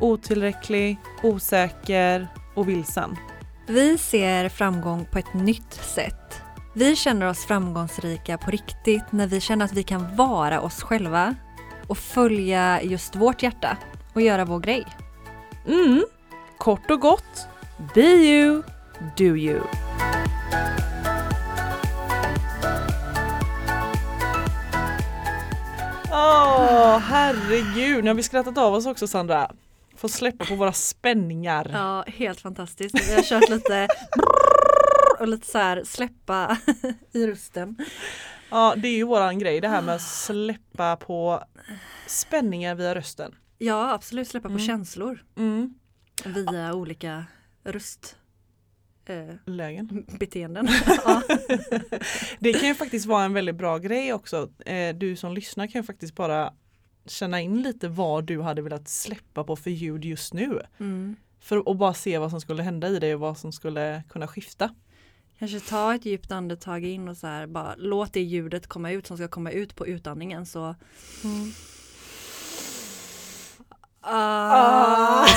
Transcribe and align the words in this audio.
otillräcklig, 0.00 0.98
osäker 1.22 2.28
och 2.54 2.68
vilsen. 2.68 3.16
Vi 3.66 3.98
ser 3.98 4.48
framgång 4.48 5.06
på 5.12 5.18
ett 5.18 5.34
nytt 5.34 5.72
sätt. 5.72 6.42
Vi 6.74 6.96
känner 6.96 7.28
oss 7.28 7.46
framgångsrika 7.46 8.38
på 8.38 8.50
riktigt 8.50 9.12
när 9.12 9.26
vi 9.26 9.40
känner 9.40 9.64
att 9.64 9.72
vi 9.72 9.82
kan 9.82 10.16
vara 10.16 10.60
oss 10.60 10.82
själva 10.82 11.34
och 11.86 11.98
följa 11.98 12.82
just 12.82 13.16
vårt 13.16 13.42
hjärta 13.42 13.76
och 14.12 14.22
göra 14.22 14.44
vår 14.44 14.60
grej. 14.60 14.86
Mm, 15.66 16.04
kort 16.58 16.90
och 16.90 17.00
gott, 17.00 17.48
be 17.94 18.00
you, 18.00 18.62
do 19.16 19.36
you. 19.36 19.60
Åh, 26.12 26.98
herregud. 26.98 28.04
Nu 28.04 28.10
har 28.10 28.14
vi 28.14 28.22
skrattat 28.22 28.58
av 28.58 28.74
oss 28.74 28.86
också 28.86 29.06
Sandra. 29.06 29.50
Får 30.00 30.08
släppa 30.08 30.44
på 30.44 30.54
våra 30.54 30.72
spänningar. 30.72 31.70
Ja, 31.72 32.04
helt 32.06 32.40
fantastiskt. 32.40 33.08
Vi 33.10 33.14
har 33.14 33.22
kört 33.22 33.48
lite 33.48 33.88
och 35.20 35.28
lite 35.28 35.46
så 35.46 35.58
här 35.58 35.84
släppa 35.84 36.58
i 37.12 37.26
rösten. 37.26 37.76
Ja, 38.50 38.74
det 38.76 38.88
är 38.88 38.96
ju 38.96 39.04
våran 39.04 39.38
grej 39.38 39.60
det 39.60 39.68
här 39.68 39.82
med 39.82 39.94
att 39.94 40.02
släppa 40.02 40.96
på 40.96 41.44
spänningar 42.06 42.74
via 42.74 42.94
rösten. 42.94 43.34
Ja, 43.58 43.92
absolut 43.92 44.28
släppa 44.28 44.48
på 44.48 44.54
Mm. 44.54 44.66
känslor 44.66 45.24
Mm. 45.38 45.74
via 46.24 46.74
olika 46.74 47.24
röst 47.64 48.16
eh, 49.06 49.34
Lägen. 49.46 50.06
beteenden. 50.18 50.68
ja. 51.04 51.22
Det 52.38 52.52
kan 52.52 52.68
ju 52.68 52.74
faktiskt 52.74 53.06
vara 53.06 53.24
en 53.24 53.32
väldigt 53.34 53.56
bra 53.56 53.78
grej 53.78 54.12
också. 54.12 54.48
Eh, 54.66 54.94
Du 54.96 55.16
som 55.16 55.32
lyssnar 55.34 55.66
kan 55.66 55.80
ju 55.80 55.86
faktiskt 55.86 56.14
bara 56.14 56.52
känna 57.06 57.40
in 57.40 57.62
lite 57.62 57.88
vad 57.88 58.24
du 58.24 58.42
hade 58.42 58.62
velat 58.62 58.88
släppa 58.88 59.44
på 59.44 59.56
för 59.56 59.70
ljud 59.70 60.04
just 60.04 60.34
nu. 60.34 60.60
mm. 60.78 61.16
För 61.42 61.70
att 61.70 61.76
bara 61.76 61.94
se 61.94 62.18
vad 62.18 62.30
som 62.30 62.40
skulle 62.40 62.62
hända 62.62 62.88
i 62.88 62.98
dig 62.98 63.14
och 63.14 63.20
vad 63.20 63.38
som 63.38 63.52
skulle 63.52 64.02
kunna 64.08 64.26
skifta. 64.28 64.74
Kanske 65.38 65.60
ta 65.60 65.94
ett 65.94 66.04
djupt 66.04 66.32
andetag 66.32 66.84
in 66.84 67.08
och 67.08 67.16
så 67.16 67.26
här 67.26 67.46
bara 67.46 67.74
låt 67.78 68.12
det 68.12 68.20
ljudet 68.20 68.66
komma 68.66 68.90
ut 68.90 69.06
som 69.06 69.16
ska 69.16 69.28
komma 69.28 69.50
ut 69.50 69.76
på 69.76 69.86
utandningen 69.86 70.46
så 70.46 70.74
Ah. 74.02 75.26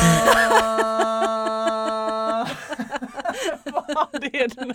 Vad 3.66 4.24
är 4.24 4.48
det? 4.48 4.74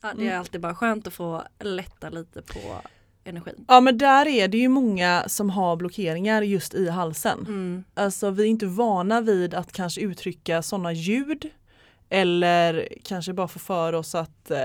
Ja, 0.00 0.12
det 0.16 0.28
är 0.28 0.38
alltid 0.38 0.60
bara 0.60 0.74
skönt 0.74 1.06
att 1.06 1.14
få 1.14 1.42
lätta 1.60 2.10
lite 2.10 2.42
på 2.42 2.80
energin. 3.24 3.64
Ja 3.68 3.80
men 3.80 3.98
där 3.98 4.26
är 4.26 4.48
det 4.48 4.58
ju 4.58 4.68
många 4.68 5.24
som 5.26 5.50
har 5.50 5.76
blockeringar 5.76 6.42
just 6.42 6.74
i 6.74 6.88
halsen. 6.88 7.38
Mm. 7.38 7.84
Alltså 7.94 8.30
vi 8.30 8.42
är 8.42 8.46
inte 8.46 8.66
vana 8.66 9.20
vid 9.20 9.54
att 9.54 9.72
kanske 9.72 10.00
uttrycka 10.00 10.62
sådana 10.62 10.92
ljud 10.92 11.50
eller 12.08 12.88
kanske 13.04 13.32
bara 13.32 13.48
få 13.48 13.58
för 13.58 13.92
oss 13.92 14.14
att 14.14 14.50
eh, 14.50 14.58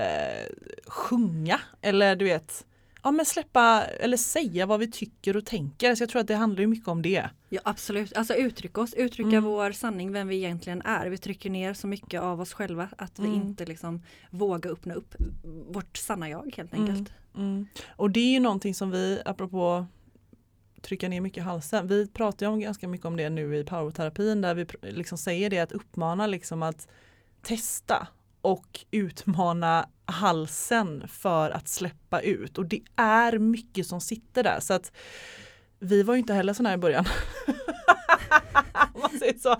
sjunga 0.86 1.60
eller 1.82 2.16
du 2.16 2.24
vet 2.24 2.64
Ja 3.08 3.12
men 3.12 3.26
släppa 3.26 3.84
eller 3.84 4.16
säga 4.16 4.66
vad 4.66 4.80
vi 4.80 4.90
tycker 4.90 5.36
och 5.36 5.46
tänker. 5.46 5.94
Så 5.94 6.02
jag 6.02 6.10
tror 6.10 6.20
att 6.20 6.26
det 6.28 6.34
handlar 6.34 6.60
ju 6.60 6.66
mycket 6.66 6.88
om 6.88 7.02
det. 7.02 7.30
Ja 7.48 7.60
absolut, 7.64 8.16
alltså 8.16 8.34
uttrycka 8.34 8.80
oss, 8.80 8.94
uttrycka 8.94 9.28
Mm. 9.28 9.44
vår 9.44 9.72
sanning, 9.72 10.12
vem 10.12 10.28
vi 10.28 10.36
egentligen 10.36 10.82
är. 10.82 11.06
Vi 11.06 11.18
trycker 11.18 11.50
ner 11.50 11.74
så 11.74 11.86
mycket 11.86 12.20
av 12.20 12.40
oss 12.40 12.52
själva 12.52 12.88
att 12.98 13.18
vi 13.18 13.26
Mm. 13.26 13.40
inte 13.42 13.66
liksom 13.66 14.02
vågar 14.30 14.70
öppna 14.70 14.94
upp 14.94 15.14
vårt 15.68 15.96
sanna 15.96 16.28
jag 16.28 16.54
helt 16.56 16.74
enkelt. 16.74 17.12
Mm. 17.36 17.66
Och 17.96 18.10
det 18.10 18.20
är 18.20 18.32
ju 18.32 18.40
någonting 18.40 18.74
som 18.74 18.90
vi, 18.90 19.20
apropå 19.24 19.86
trycka 20.82 21.08
ner 21.08 21.20
mycket 21.20 21.38
i 21.38 21.44
halsen, 21.44 21.86
vi 21.88 22.06
pratar 22.06 22.46
ju 22.46 22.52
om 22.52 22.60
ganska 22.60 22.88
mycket 22.88 23.06
om 23.06 23.16
det 23.16 23.30
nu 23.30 23.56
i 23.56 23.64
powerterapin 23.64 24.40
där 24.40 24.54
vi 24.54 24.66
liksom 24.82 25.18
säger 25.18 25.50
det 25.50 25.58
att 25.58 25.72
uppmana 25.72 26.26
liksom 26.26 26.62
att 26.62 26.88
testa 27.42 28.08
och 28.48 28.84
utmana 28.90 29.88
halsen 30.04 31.08
för 31.08 31.50
att 31.50 31.68
släppa 31.68 32.20
ut 32.20 32.58
och 32.58 32.66
det 32.66 32.82
är 32.96 33.38
mycket 33.38 33.86
som 33.86 34.00
sitter 34.00 34.42
där 34.42 34.60
så 34.60 34.74
att 34.74 34.92
vi 35.78 36.02
var 36.02 36.14
ju 36.14 36.20
inte 36.20 36.34
heller 36.34 36.52
sådana 36.52 36.68
här 36.68 36.76
i 36.76 36.80
början. 36.80 37.04
Man 39.00 39.18
säger 39.18 39.38
så. 39.38 39.56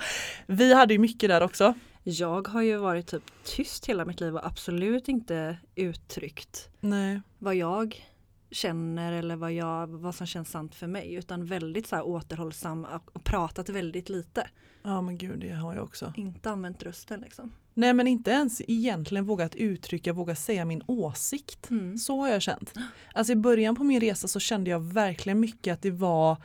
Vi 0.47 0.75
hade 0.75 0.95
ju 0.95 0.99
mycket 0.99 1.29
där 1.29 1.41
också. 1.41 1.75
Jag 2.03 2.49
har 2.49 2.63
ju 2.63 2.77
varit 2.77 3.07
typ 3.07 3.23
tyst 3.45 3.87
hela 3.87 4.05
mitt 4.05 4.21
liv 4.21 4.35
och 4.35 4.47
absolut 4.47 5.09
inte 5.09 5.59
uttryckt 5.75 6.69
Nej. 6.81 7.21
vad 7.39 7.55
jag 7.55 8.08
känner 8.51 9.13
eller 9.13 9.37
vad, 9.37 9.53
jag, 9.53 9.87
vad 9.87 10.15
som 10.15 10.27
känns 10.27 10.51
sant 10.51 10.75
för 10.75 10.87
mig 10.87 11.15
utan 11.15 11.47
väldigt 11.47 11.87
så 11.87 11.97
här 11.97 12.07
återhållsam 12.07 12.87
och 13.15 13.25
pratat 13.25 13.69
väldigt 13.69 14.09
lite. 14.09 14.49
Ja 14.83 15.03
men 15.03 15.19
gud 15.19 15.41
det 15.41 15.51
har 15.51 15.75
jag 15.75 15.85
också. 15.85 16.13
Inte 16.17 16.51
använt 16.51 16.83
rösten 16.83 17.21
liksom. 17.21 17.53
Nej 17.75 17.93
men 17.93 18.07
inte 18.07 18.31
ens 18.31 18.63
egentligen 18.69 19.25
vågat 19.25 19.55
uttrycka, 19.55 20.13
våga 20.13 20.35
säga 20.35 20.65
min 20.65 20.83
åsikt. 20.87 21.71
Mm. 21.71 21.99
Så 21.99 22.21
har 22.21 22.29
jag 22.29 22.43
känt. 22.43 22.75
Alltså 23.15 23.33
i 23.33 23.37
början 23.37 23.77
på 23.77 23.85
min 23.85 24.01
resa 24.01 24.29
så 24.29 24.41
kände 24.41 24.71
jag 24.71 24.81
verkligen 24.81 25.41
mycket 25.41 25.73
att 25.73 25.83
det 25.83 25.91
var 25.91 26.37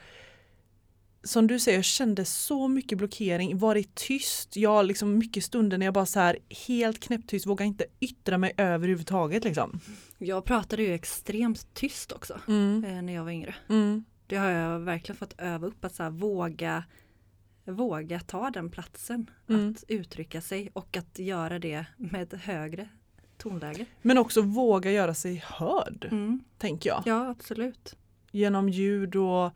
som 1.24 1.48
du 1.48 1.60
säger, 1.60 1.78
jag 1.78 1.86
kände 1.86 2.26
så 2.26 2.68
mycket 2.68 2.98
blockering, 2.98 3.58
varit 3.58 3.96
tyst, 3.96 4.56
jag 4.58 4.86
liksom 4.86 5.18
mycket 5.18 5.44
stunder 5.44 5.78
när 5.78 5.86
jag 5.86 5.94
bara 5.94 6.06
så 6.06 6.20
här 6.20 6.40
helt 6.68 7.00
knäpptyst, 7.00 7.46
vågar 7.48 7.66
inte 7.66 7.86
yttra 8.00 8.38
mig 8.38 8.54
överhuvudtaget 8.58 9.44
liksom. 9.44 9.80
Jag 10.18 10.46
pratade 10.46 10.84
ju 10.84 10.94
extremt 10.94 11.74
tyst 11.74 12.12
också 12.12 12.40
Mm. 12.48 12.84
eh, 12.86 13.02
när 13.02 13.14
jag 13.14 13.24
var 13.24 13.32
yngre. 13.32 13.56
Mm. 13.70 14.04
Det 14.28 14.36
har 14.36 14.50
jag 14.50 14.80
verkligen 14.80 15.18
fått 15.18 15.36
öva 15.38 15.68
upp 15.68 15.86
att 15.86 15.96
så 15.96 16.04
här, 16.04 16.10
våga 16.10 16.84
våga 17.66 18.20
ta 18.20 18.50
den 18.50 18.70
platsen 18.70 19.30
Mm. 19.50 19.72
att 19.72 19.84
uttrycka 19.88 20.42
sig 20.42 20.70
och 20.74 20.98
att 20.98 21.20
göra 21.20 21.60
det 21.60 21.86
med 21.98 22.22
ett 22.34 22.42
högre 22.42 22.90
tonläge. 23.38 23.86
Men 24.02 24.18
också 24.18 24.42
våga 24.42 24.92
göra 24.92 25.14
sig 25.14 25.44
hörd, 25.48 26.08
Mm. 26.12 26.44
tänker 26.58 26.90
jag. 26.90 27.04
Ja 27.06 27.30
absolut. 27.30 27.96
Genom 28.32 28.70
ljud 28.70 29.16
och 29.16 29.52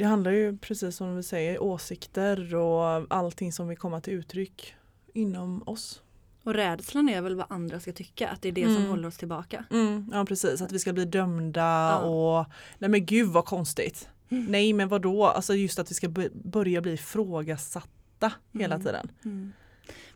det 0.00 0.06
handlar 0.06 0.30
ju 0.30 0.58
precis 0.58 0.96
som 0.96 1.16
vi 1.16 1.22
säger 1.22 1.62
åsikter 1.62 2.54
och 2.54 3.06
allting 3.14 3.52
som 3.52 3.68
vill 3.68 3.78
komma 3.78 4.00
till 4.00 4.12
uttryck 4.12 4.74
inom 5.14 5.62
oss. 5.66 6.02
Och 6.44 6.54
rädslan 6.54 7.08
är 7.08 7.22
väl 7.22 7.34
vad 7.36 7.46
andra 7.48 7.80
ska 7.80 7.92
tycka, 7.92 8.28
att 8.28 8.42
det 8.42 8.48
är 8.48 8.52
det 8.52 8.62
Mm. 8.62 8.74
som 8.74 8.86
håller 8.86 9.08
oss 9.08 9.16
tillbaka. 9.16 9.64
Mm, 9.70 10.10
ja 10.12 10.24
precis, 10.24 10.62
att 10.62 10.72
vi 10.72 10.78
ska 10.78 10.92
bli 10.92 11.04
dömda 11.04 11.60
Ja. 11.60 11.98
och 11.98 12.46
nej 12.78 12.90
men 12.90 13.06
gud 13.06 13.28
vad 13.28 13.44
konstigt. 13.44 14.08
Mm. 14.28 14.44
Nej 14.44 14.72
men 14.72 14.88
vad 14.88 15.02
då? 15.02 15.26
alltså 15.26 15.54
just 15.54 15.78
att 15.78 15.90
vi 15.90 15.94
ska 15.94 16.08
börja 16.32 16.80
bli 16.80 16.92
ifrågasatta 16.92 18.32
hela 18.52 18.74
Mm. 18.74 18.86
tiden. 18.86 19.10
Mm. 19.24 19.52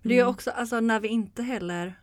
Men 0.03 0.09
det 0.09 0.15
är 0.19 0.21
Mm. 0.23 0.31
också 0.35 0.51
alltså, 0.51 0.81
när 0.81 1.01
vi 1.01 1.09
inte 1.09 1.43
heller 1.43 2.01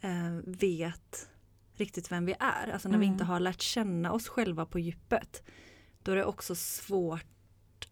eh, 0.00 0.40
vet 0.46 1.28
riktigt 1.74 2.12
vem 2.12 2.26
vi 2.26 2.34
är, 2.40 2.72
alltså 2.72 2.88
när 2.88 2.98
vi 2.98 3.06
inte 3.06 3.24
har 3.24 3.40
lärt 3.40 3.60
känna 3.60 4.12
oss 4.12 4.28
själva 4.28 4.66
på 4.66 4.78
djupet, 4.78 5.42
då 6.02 6.12
är 6.12 6.16
det 6.16 6.24
också 6.24 6.54
svårt 6.54 7.24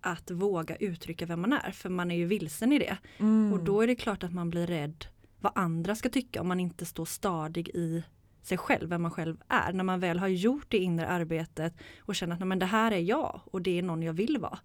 att 0.00 0.30
våga 0.30 0.76
uttrycka 0.76 1.26
vem 1.26 1.40
man 1.40 1.52
är, 1.52 1.70
för 1.70 1.88
man 1.88 2.10
är 2.10 2.16
ju 2.16 2.24
vilsen 2.24 2.72
i 2.72 2.78
det. 2.78 2.98
Mm. 3.18 3.52
Och 3.52 3.64
då 3.64 3.80
är 3.80 3.86
det 3.86 3.94
klart 3.94 4.24
att 4.24 4.32
man 4.32 4.50
blir 4.50 4.66
rädd 4.66 5.04
vad 5.40 5.52
andra 5.54 5.94
ska 5.94 6.08
tycka 6.08 6.40
om 6.40 6.48
man 6.48 6.60
inte 6.60 6.86
står 6.86 7.04
stadig 7.04 7.68
i 7.68 8.02
sig 8.42 8.58
själv, 8.58 8.88
vem 8.88 9.02
man 9.02 9.10
själv 9.10 9.36
är. 9.48 9.72
När 9.72 9.84
man 9.84 10.00
väl 10.00 10.18
har 10.18 10.28
gjort 10.28 10.66
det 10.68 10.78
inre 10.78 11.08
arbetet 11.08 11.74
och 12.00 12.14
känner 12.14 12.34
att 12.34 12.40
"Nej, 12.40 12.46
men 12.46 12.58
det 12.58 12.66
här 12.66 12.92
är 12.92 12.98
jag 12.98 13.40
och 13.44 13.62
det 13.62 13.78
är 13.78 13.82
någon 13.82 14.02
jag 14.02 14.12
vill 14.12 14.38
vara. 14.38 14.58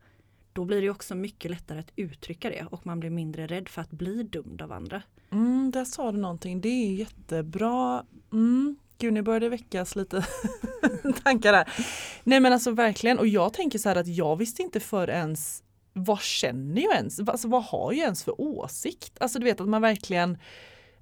Då 0.53 0.65
blir 0.65 0.81
det 0.81 0.89
också 0.89 1.15
mycket 1.15 1.51
lättare 1.51 1.79
att 1.79 1.91
uttrycka 1.95 2.49
det 2.49 2.65
och 2.71 2.85
man 2.85 2.99
blir 2.99 3.09
mindre 3.09 3.47
rädd 3.47 3.69
för 3.69 3.81
att 3.81 3.91
bli 3.91 4.23
dömd 4.23 4.61
av 4.61 4.71
andra. 4.71 5.01
Mm, 5.29 5.71
där 5.71 5.85
sa 5.85 6.11
du 6.11 6.17
någonting, 6.17 6.61
det 6.61 6.69
är 6.69 6.93
jättebra. 6.93 8.05
Mm. 8.31 8.75
Gud, 8.97 9.13
nu 9.13 9.21
började 9.21 9.45
det 9.45 9.49
väckas 9.49 9.95
lite 9.95 10.25
tankar 11.23 11.53
här. 11.53 11.73
Nej 12.23 12.39
men 12.39 12.53
alltså 12.53 12.71
verkligen, 12.71 13.19
och 13.19 13.27
jag 13.27 13.53
tänker 13.53 13.79
så 13.79 13.89
här 13.89 13.95
att 13.95 14.07
jag 14.07 14.35
visste 14.35 14.61
inte 14.61 14.79
för 14.79 15.09
ens 15.09 15.63
vad 15.93 16.21
känner 16.21 16.81
jag 16.81 16.95
ens? 16.95 17.19
Alltså, 17.19 17.47
vad 17.47 17.63
har 17.63 17.93
jag 17.93 18.03
ens 18.03 18.23
för 18.23 18.41
åsikt? 18.41 19.17
Alltså 19.19 19.39
du 19.39 19.45
vet 19.45 19.61
att 19.61 19.69
man 19.69 19.81
verkligen 19.81 20.37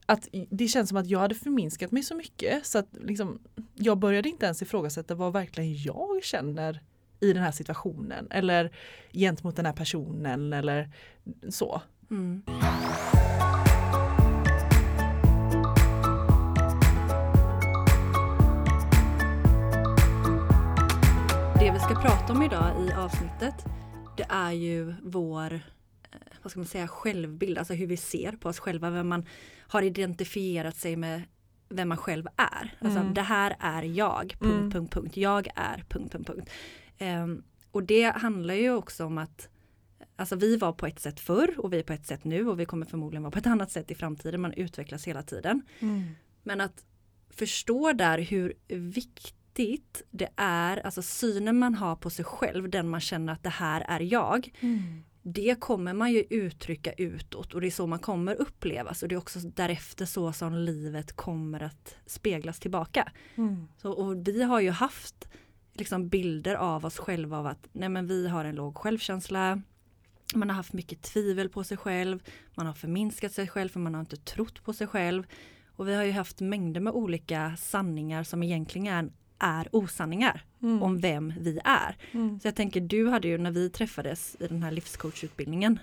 att 0.05 0.27
det 0.49 0.67
känns 0.67 0.89
som 0.89 0.97
att 0.97 1.07
jag 1.07 1.19
hade 1.19 1.35
förminskat 1.35 1.91
mig 1.91 2.03
så 2.03 2.15
mycket 2.15 2.65
så 2.65 2.77
att 2.77 2.88
liksom, 3.01 3.39
jag 3.75 3.97
började 3.97 4.29
inte 4.29 4.45
ens 4.45 4.61
ifrågasätta 4.61 5.15
vad 5.15 5.33
verkligen 5.33 5.83
jag 5.83 6.23
känner 6.23 6.81
i 7.19 7.33
den 7.33 7.44
här 7.44 7.51
situationen 7.51 8.27
eller 8.31 8.71
gentemot 9.13 9.55
den 9.55 9.65
här 9.65 9.73
personen 9.73 10.53
eller 10.53 10.89
så. 11.49 11.81
Mm. 12.11 12.44
Ska 21.91 22.01
prata 22.01 22.33
om 22.33 22.41
idag 22.41 22.88
i 22.88 22.93
avsnittet 22.93 23.65
det 24.17 24.25
är 24.29 24.51
ju 24.51 24.93
vår 25.03 25.53
eh, 25.53 25.59
vad 26.41 26.51
ska 26.51 26.59
man 26.59 26.67
säga, 26.67 26.88
självbild, 26.88 27.57
alltså 27.57 27.73
hur 27.73 27.88
vi 27.88 27.97
ser 27.97 28.31
på 28.31 28.49
oss 28.49 28.59
själva, 28.59 28.89
vem 28.89 29.07
man 29.07 29.25
har 29.57 29.81
identifierat 29.81 30.75
sig 30.75 30.95
med 30.95 31.21
vem 31.69 31.89
man 31.89 31.97
själv 31.97 32.27
är. 32.35 32.77
Alltså 32.79 32.99
Mm. 32.99 33.13
det 33.13 33.21
här 33.21 33.55
är 33.59 33.83
jag, 33.83 34.35
punkt, 34.39 34.53
Mm. 34.53 34.71
punkt, 34.71 34.93
punkt. 34.93 35.17
Jag 35.17 35.47
är, 35.55 35.85
punkt, 35.89 36.11
punkt, 36.11 36.27
punkt. 36.27 36.49
Ehm, 36.97 37.43
och 37.71 37.83
det 37.83 38.15
handlar 38.15 38.53
ju 38.53 38.73
också 38.73 39.05
om 39.05 39.17
att 39.17 39.47
Alltså 40.15 40.35
vi 40.35 40.57
var 40.57 40.73
på 40.73 40.85
ett 40.87 40.99
sätt 40.99 41.19
förr 41.19 41.55
och 41.57 41.73
vi 41.73 41.79
är 41.79 41.83
på 41.83 41.94
ett 41.94 42.05
sätt 42.07 42.23
nu 42.23 42.47
och 42.47 42.59
vi 42.59 42.65
kommer 42.65 42.85
förmodligen 42.85 43.23
vara 43.23 43.31
på 43.31 43.39
ett 43.39 43.47
annat 43.47 43.71
sätt 43.71 43.91
i 43.91 43.95
framtiden. 43.95 44.41
Man 44.41 44.53
utvecklas 44.53 45.07
hela 45.07 45.23
tiden. 45.23 45.61
Men 46.44 46.61
att 46.61 46.85
förstå 47.29 47.94
där 47.94 48.17
hur 48.17 48.53
viktigt 48.67 49.35
det 49.53 50.30
är, 50.36 50.77
alltså 50.77 51.01
synen 51.01 51.59
man 51.59 51.75
har 51.75 51.95
på 51.95 52.09
sig 52.09 52.25
själv, 52.25 52.69
den 52.69 52.89
man 52.89 53.01
känner 53.01 53.33
att 53.33 53.44
det 53.44 53.50
här 53.50 53.86
är 53.88 54.00
jag. 54.00 54.51
Det 55.24 55.59
kommer 55.59 55.94
man 55.94 56.12
ju 56.12 56.24
uttrycka 56.30 56.94
utåt 56.94 57.53
och 57.53 57.62
det 57.62 57.68
är 57.68 57.71
så 57.71 57.88
man 57.88 58.00
kommer 58.00 58.36
upplevas 58.36 59.03
och 59.03 59.09
det 59.09 59.15
är 59.15 59.18
också 59.18 59.39
därefter 59.39 60.06
så 60.06 60.33
som 60.33 60.56
livet 60.56 61.15
kommer 61.15 61.63
att 61.63 61.95
speglas 62.06 62.59
tillbaka. 62.59 63.12
Mm. 63.36 63.68
Så, 63.77 63.92
och 63.92 64.27
vi 64.27 64.44
har 64.44 64.59
ju 64.59 64.69
haft 64.69 65.27
liksom 65.74 66.09
bilder 66.09 66.56
av 66.56 66.86
oss 66.86 66.97
själva 66.97 67.38
av 67.38 67.47
att 67.47 67.68
nej 67.71 67.89
men 67.89 68.07
vi 68.07 68.27
har 68.27 68.45
en 68.45 68.56
låg 68.56 68.77
självkänsla. 68.77 69.62
Man 70.36 70.50
har 70.50 70.56
haft 70.56 70.74
mycket 70.74 71.01
tvivel 71.01 71.50
på 71.50 71.63
sig 71.63 71.77
själv. 71.77 72.24
Man 72.56 72.65
har 72.65 72.74
förminskat 72.74 73.31
sig 73.31 73.47
själv 73.47 73.69
för 73.69 73.80
man 73.80 73.94
har 73.94 74.01
inte 74.01 74.18
trott 74.18 74.63
på 74.63 74.74
sig 74.74 74.88
själv. 74.88 75.24
Och 75.75 75.88
vi 75.88 75.95
har 75.95 76.04
ju 76.04 76.12
haft 76.12 76.42
mängder 76.42 76.81
med 76.81 76.94
olika 76.94 77.56
sanningar 77.57 78.24
som 78.24 78.44
egentligen 78.44 78.88
är 78.88 79.12
osanningar 79.71 80.43
Mm. 80.63 80.83
om 80.83 80.99
vem 80.99 81.33
vi 81.39 81.59
är. 81.63 81.97
Mm. 82.11 82.39
Så 82.39 82.47
jag 82.47 82.55
tänker 82.55 82.81
du 82.81 83.07
hade 83.09 83.27
ju 83.27 83.38
när 83.38 83.51
vi 83.51 83.69
träffades 83.69 84.35
i 84.39 84.47
den 84.47 84.63
här 84.63 84.71
livscoachutbildningen 84.71 85.79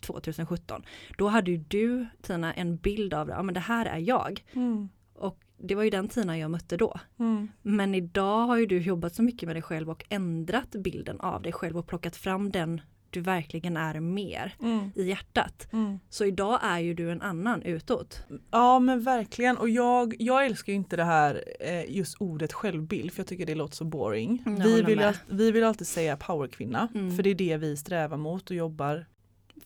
2017. 0.00 0.82
Då 1.18 1.28
hade 1.28 1.50
ju 1.50 1.56
du 1.56 2.06
Tina 2.22 2.52
en 2.54 2.76
bild 2.76 3.14
av 3.14 3.28
ja 3.28 3.42
men 3.42 3.54
det 3.54 3.60
här 3.60 3.86
är 3.86 3.98
jag. 3.98 4.44
Mm. 4.52 4.88
Och 5.14 5.38
det 5.58 5.74
var 5.74 5.82
ju 5.82 5.90
den 5.90 6.08
Tina 6.08 6.38
jag 6.38 6.50
mötte 6.50 6.76
då. 6.76 7.00
Mm. 7.18 7.48
Men 7.62 7.94
idag 7.94 8.46
har 8.46 8.56
ju 8.56 8.66
du 8.66 8.78
jobbat 8.78 9.14
så 9.14 9.22
mycket 9.22 9.46
med 9.46 9.56
dig 9.56 9.62
själv 9.62 9.90
och 9.90 10.04
ändrat 10.08 10.70
bilden 10.70 11.20
av 11.20 11.42
dig 11.42 11.52
själv 11.52 11.78
och 11.78 11.86
plockat 11.86 12.16
fram 12.16 12.50
den 12.50 12.80
du 13.12 13.20
verkligen 13.20 13.76
är 13.76 14.00
mer 14.00 14.54
Mm. 14.60 14.90
i 14.94 15.02
hjärtat. 15.08 15.68
Mm. 15.72 15.98
Så 16.10 16.24
idag 16.24 16.58
är 16.62 16.78
ju 16.78 16.94
du 16.94 17.10
en 17.12 17.22
annan 17.22 17.62
utåt. 17.62 18.22
Ja 18.50 18.78
men 18.78 19.00
verkligen 19.02 19.56
och 19.56 19.68
jag, 19.68 20.14
jag 20.18 20.46
älskar 20.46 20.72
inte 20.72 20.96
det 20.96 21.04
här 21.04 21.44
eh, 21.60 21.90
just 21.96 22.20
ordet 22.20 22.52
självbild 22.52 23.12
för 23.12 23.20
jag 23.20 23.26
tycker 23.26 23.46
det 23.46 23.54
låter 23.54 23.76
så 23.76 23.84
boring. 23.84 24.42
Mm, 24.46 24.58
jag 24.60 24.66
vi, 24.66 24.82
vill, 24.82 25.02
vi 25.30 25.50
vill 25.52 25.64
alltid 25.64 25.86
säga 25.86 26.16
powerkvinna 26.16 26.88
Mm. 26.94 27.16
för 27.16 27.22
det 27.22 27.30
är 27.30 27.34
det 27.34 27.56
vi 27.56 27.76
strävar 27.76 28.16
mot 28.16 28.50
och 28.50 28.56
jobbar 28.56 29.06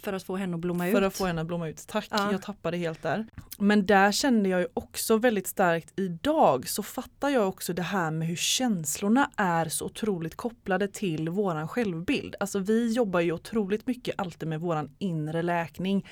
För 0.00 0.12
att 0.12 0.22
få 0.22 0.36
henne 0.36 0.54
att 0.54 0.60
blomma 0.60 0.84
för 0.90 0.98
ut. 1.00 1.06
att 1.06 1.16
få 1.16 1.26
henne 1.26 1.40
att 1.40 1.46
blomma 1.46 1.68
ut. 1.68 1.84
Tack, 1.86 2.06
Ja. 2.10 2.32
jag 2.32 2.42
tappade 2.42 2.76
helt 2.76 3.02
där. 3.02 3.26
Men 3.58 3.86
där 3.86 4.12
kände 4.12 4.48
jag 4.48 4.60
ju 4.60 4.66
också 4.74 5.16
väldigt 5.16 5.46
starkt 5.46 5.92
idag 5.96 6.68
så 6.68 6.82
fattar 6.82 7.28
jag 7.28 7.48
också 7.48 7.72
det 7.72 7.82
här 7.82 8.10
med 8.10 8.28
hur 8.28 8.36
känslorna 8.36 9.30
är 9.36 9.68
så 9.68 9.84
otroligt 9.84 10.34
kopplade 10.34 10.88
till 10.88 11.28
våran 11.28 11.68
självbild. 11.68 12.34
Alltså 12.40 12.58
vi 12.58 12.92
jobbar 12.92 13.20
ju 13.20 13.32
otroligt 13.32 13.86
mycket 13.86 14.14
alltid 14.18 14.48
med 14.48 14.60
våran 14.60 14.90
inre 14.98 15.42
läkning. 15.42 16.06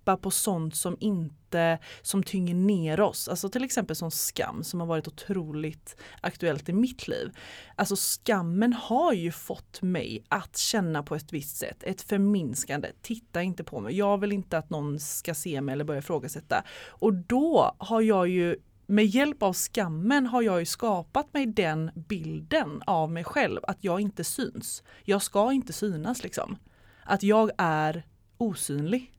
Släppa 0.00 0.16
på 0.16 0.30
sånt 0.30 0.76
som 0.76 0.96
inte, 1.00 1.78
som 2.02 2.22
tynger 2.22 2.54
ner 2.54 3.00
oss. 3.00 3.28
Alltså 3.28 3.48
till 3.48 3.64
exempel 3.64 3.96
som 3.96 4.10
skam 4.10 4.64
som 4.64 4.80
har 4.80 4.86
varit 4.86 5.08
otroligt 5.08 5.96
aktuellt 6.20 6.68
i 6.68 6.72
mitt 6.72 7.08
liv. 7.08 7.36
Alltså 7.76 7.96
skammen 7.96 8.72
har 8.72 9.12
ju 9.12 9.32
fått 9.32 9.82
mig 9.82 10.24
att 10.28 10.56
känna 10.56 11.02
på 11.02 11.14
ett 11.14 11.32
visst 11.32 11.56
sätt, 11.56 11.82
ett 11.82 12.02
förminskande. 12.02 12.88
Titta 13.02 13.42
inte 13.42 13.64
på 13.64 13.80
mig, 13.80 13.96
jag 13.96 14.18
vill 14.18 14.32
inte 14.32 14.58
att 14.58 14.70
någon 14.70 15.00
ska 15.00 15.34
se 15.34 15.60
mig 15.60 15.72
eller 15.72 15.84
börja 15.84 15.98
ifrågasätta. 15.98 16.64
Och 16.88 17.14
då 17.14 17.74
har 17.78 18.00
jag 18.00 18.28
ju 18.28 18.56
med 18.86 19.06
hjälp 19.06 19.42
av 19.42 19.52
skammen 19.52 20.26
har 20.26 20.42
jag 20.42 20.60
ju 20.60 20.66
skapat 20.66 21.34
mig 21.34 21.46
den 21.46 21.90
bilden 21.94 22.82
av 22.86 23.10
mig 23.10 23.24
själv 23.24 23.60
att 23.62 23.84
jag 23.84 24.00
inte 24.00 24.24
syns. 24.24 24.82
Jag 25.04 25.22
ska 25.22 25.52
inte 25.52 25.72
synas 25.72 26.22
liksom. 26.22 26.56
Att 27.04 27.22
jag 27.22 27.50
är 27.58 28.06
osynlig. 28.38 29.12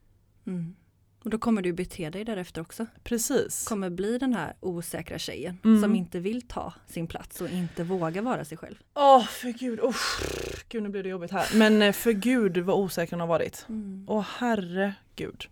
Mm. 0.46 0.74
Och 1.24 1.30
då 1.30 1.38
kommer 1.38 1.62
du 1.62 1.72
bete 1.72 2.10
dig 2.10 2.24
därefter 2.24 2.60
också. 2.60 2.86
Precis. 3.04 3.64
Kommer 3.68 3.90
bli 3.90 4.18
den 4.18 4.34
här 4.34 4.54
osäkra 4.60 5.18
tjejen 5.18 5.58
Mm. 5.64 5.82
som 5.82 5.94
inte 5.94 6.20
vill 6.20 6.42
ta 6.42 6.72
sin 6.86 7.06
plats 7.06 7.40
och 7.40 7.48
inte 7.50 7.84
vågar 7.84 8.22
vara 8.22 8.44
sig 8.44 8.58
själv. 8.58 8.76
Åh 8.94 9.24
för 9.26 9.48
gud, 9.48 9.80
oh, 9.80 9.96
gud 10.68 10.82
nu 10.82 10.88
blir 10.88 11.02
det 11.02 11.08
jobbigt 11.08 11.30
här. 11.30 11.58
Men 11.58 11.82
eh, 11.82 11.92
för 11.92 12.12
gud 12.12 12.58
vad 12.58 12.76
osäker 12.76 13.12
hon 13.12 13.20
har 13.20 13.26
varit. 13.26 13.66
Åh 14.06 14.26
herregud. 14.38 15.46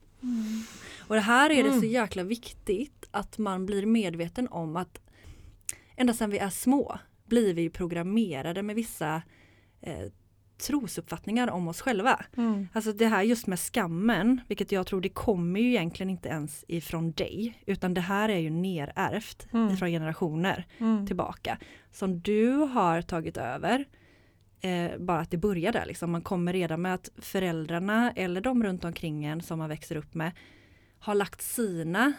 Och 0.98 1.14
det 1.14 1.20
här 1.20 1.50
är 1.50 1.62
det 1.62 1.68
Mm. 1.68 1.80
så 1.80 1.86
jäkla 1.86 2.22
viktigt 2.22 3.08
att 3.10 3.38
man 3.38 3.66
blir 3.66 3.86
medveten 3.86 4.48
om 4.48 4.76
att 4.76 5.00
ända 5.96 6.12
sedan 6.14 6.30
vi 6.30 6.38
är 6.38 6.50
små 6.50 6.98
blir 7.26 7.54
vi 7.54 7.70
programmerade 7.70 8.62
med 8.62 8.76
vissa 8.76 9.22
eh, 9.80 9.98
trosuppfattningar 10.60 11.50
om 11.50 11.68
oss 11.68 11.80
själva. 11.80 12.24
Mm. 12.36 12.68
Alltså 12.72 12.92
det 12.92 13.06
här 13.06 13.22
just 13.22 13.46
med 13.46 13.58
skammen, 13.60 14.40
vilket 14.48 14.72
jag 14.72 14.86
tror 14.86 15.00
det 15.00 15.08
kommer 15.08 15.60
ju 15.60 15.68
egentligen 15.68 16.10
inte 16.10 16.28
ens 16.28 16.64
ifrån 16.68 17.12
dig, 17.12 17.62
utan 17.66 17.94
det 17.94 18.00
här 18.00 18.28
är 18.28 18.38
ju 18.38 18.50
nerärvt 18.50 19.46
Mm. 19.52 19.74
ifrån 19.74 19.88
generationer 19.88 20.66
Mm. 20.78 21.06
tillbaka. 21.06 21.58
Som 21.92 22.20
du 22.20 22.52
har 22.52 23.02
tagit 23.02 23.36
över, 23.36 23.84
eh, 24.60 24.90
bara 24.98 25.20
att 25.20 25.30
det 25.30 25.36
börjar 25.36 25.72
där 25.72 25.86
liksom. 25.86 26.10
Man 26.10 26.22
kommer 26.22 26.52
redan 26.52 26.82
med 26.82 26.94
att 26.94 27.08
föräldrarna 27.18 28.12
eller 28.16 28.40
de 28.40 28.62
runt 28.64 28.84
omkring 28.84 29.24
en 29.24 29.40
som 29.40 29.58
man 29.58 29.68
växer 29.68 29.96
upp 29.96 30.14
med 30.14 30.32
har 30.98 31.14
lagt 31.14 31.42
sina 31.42 32.12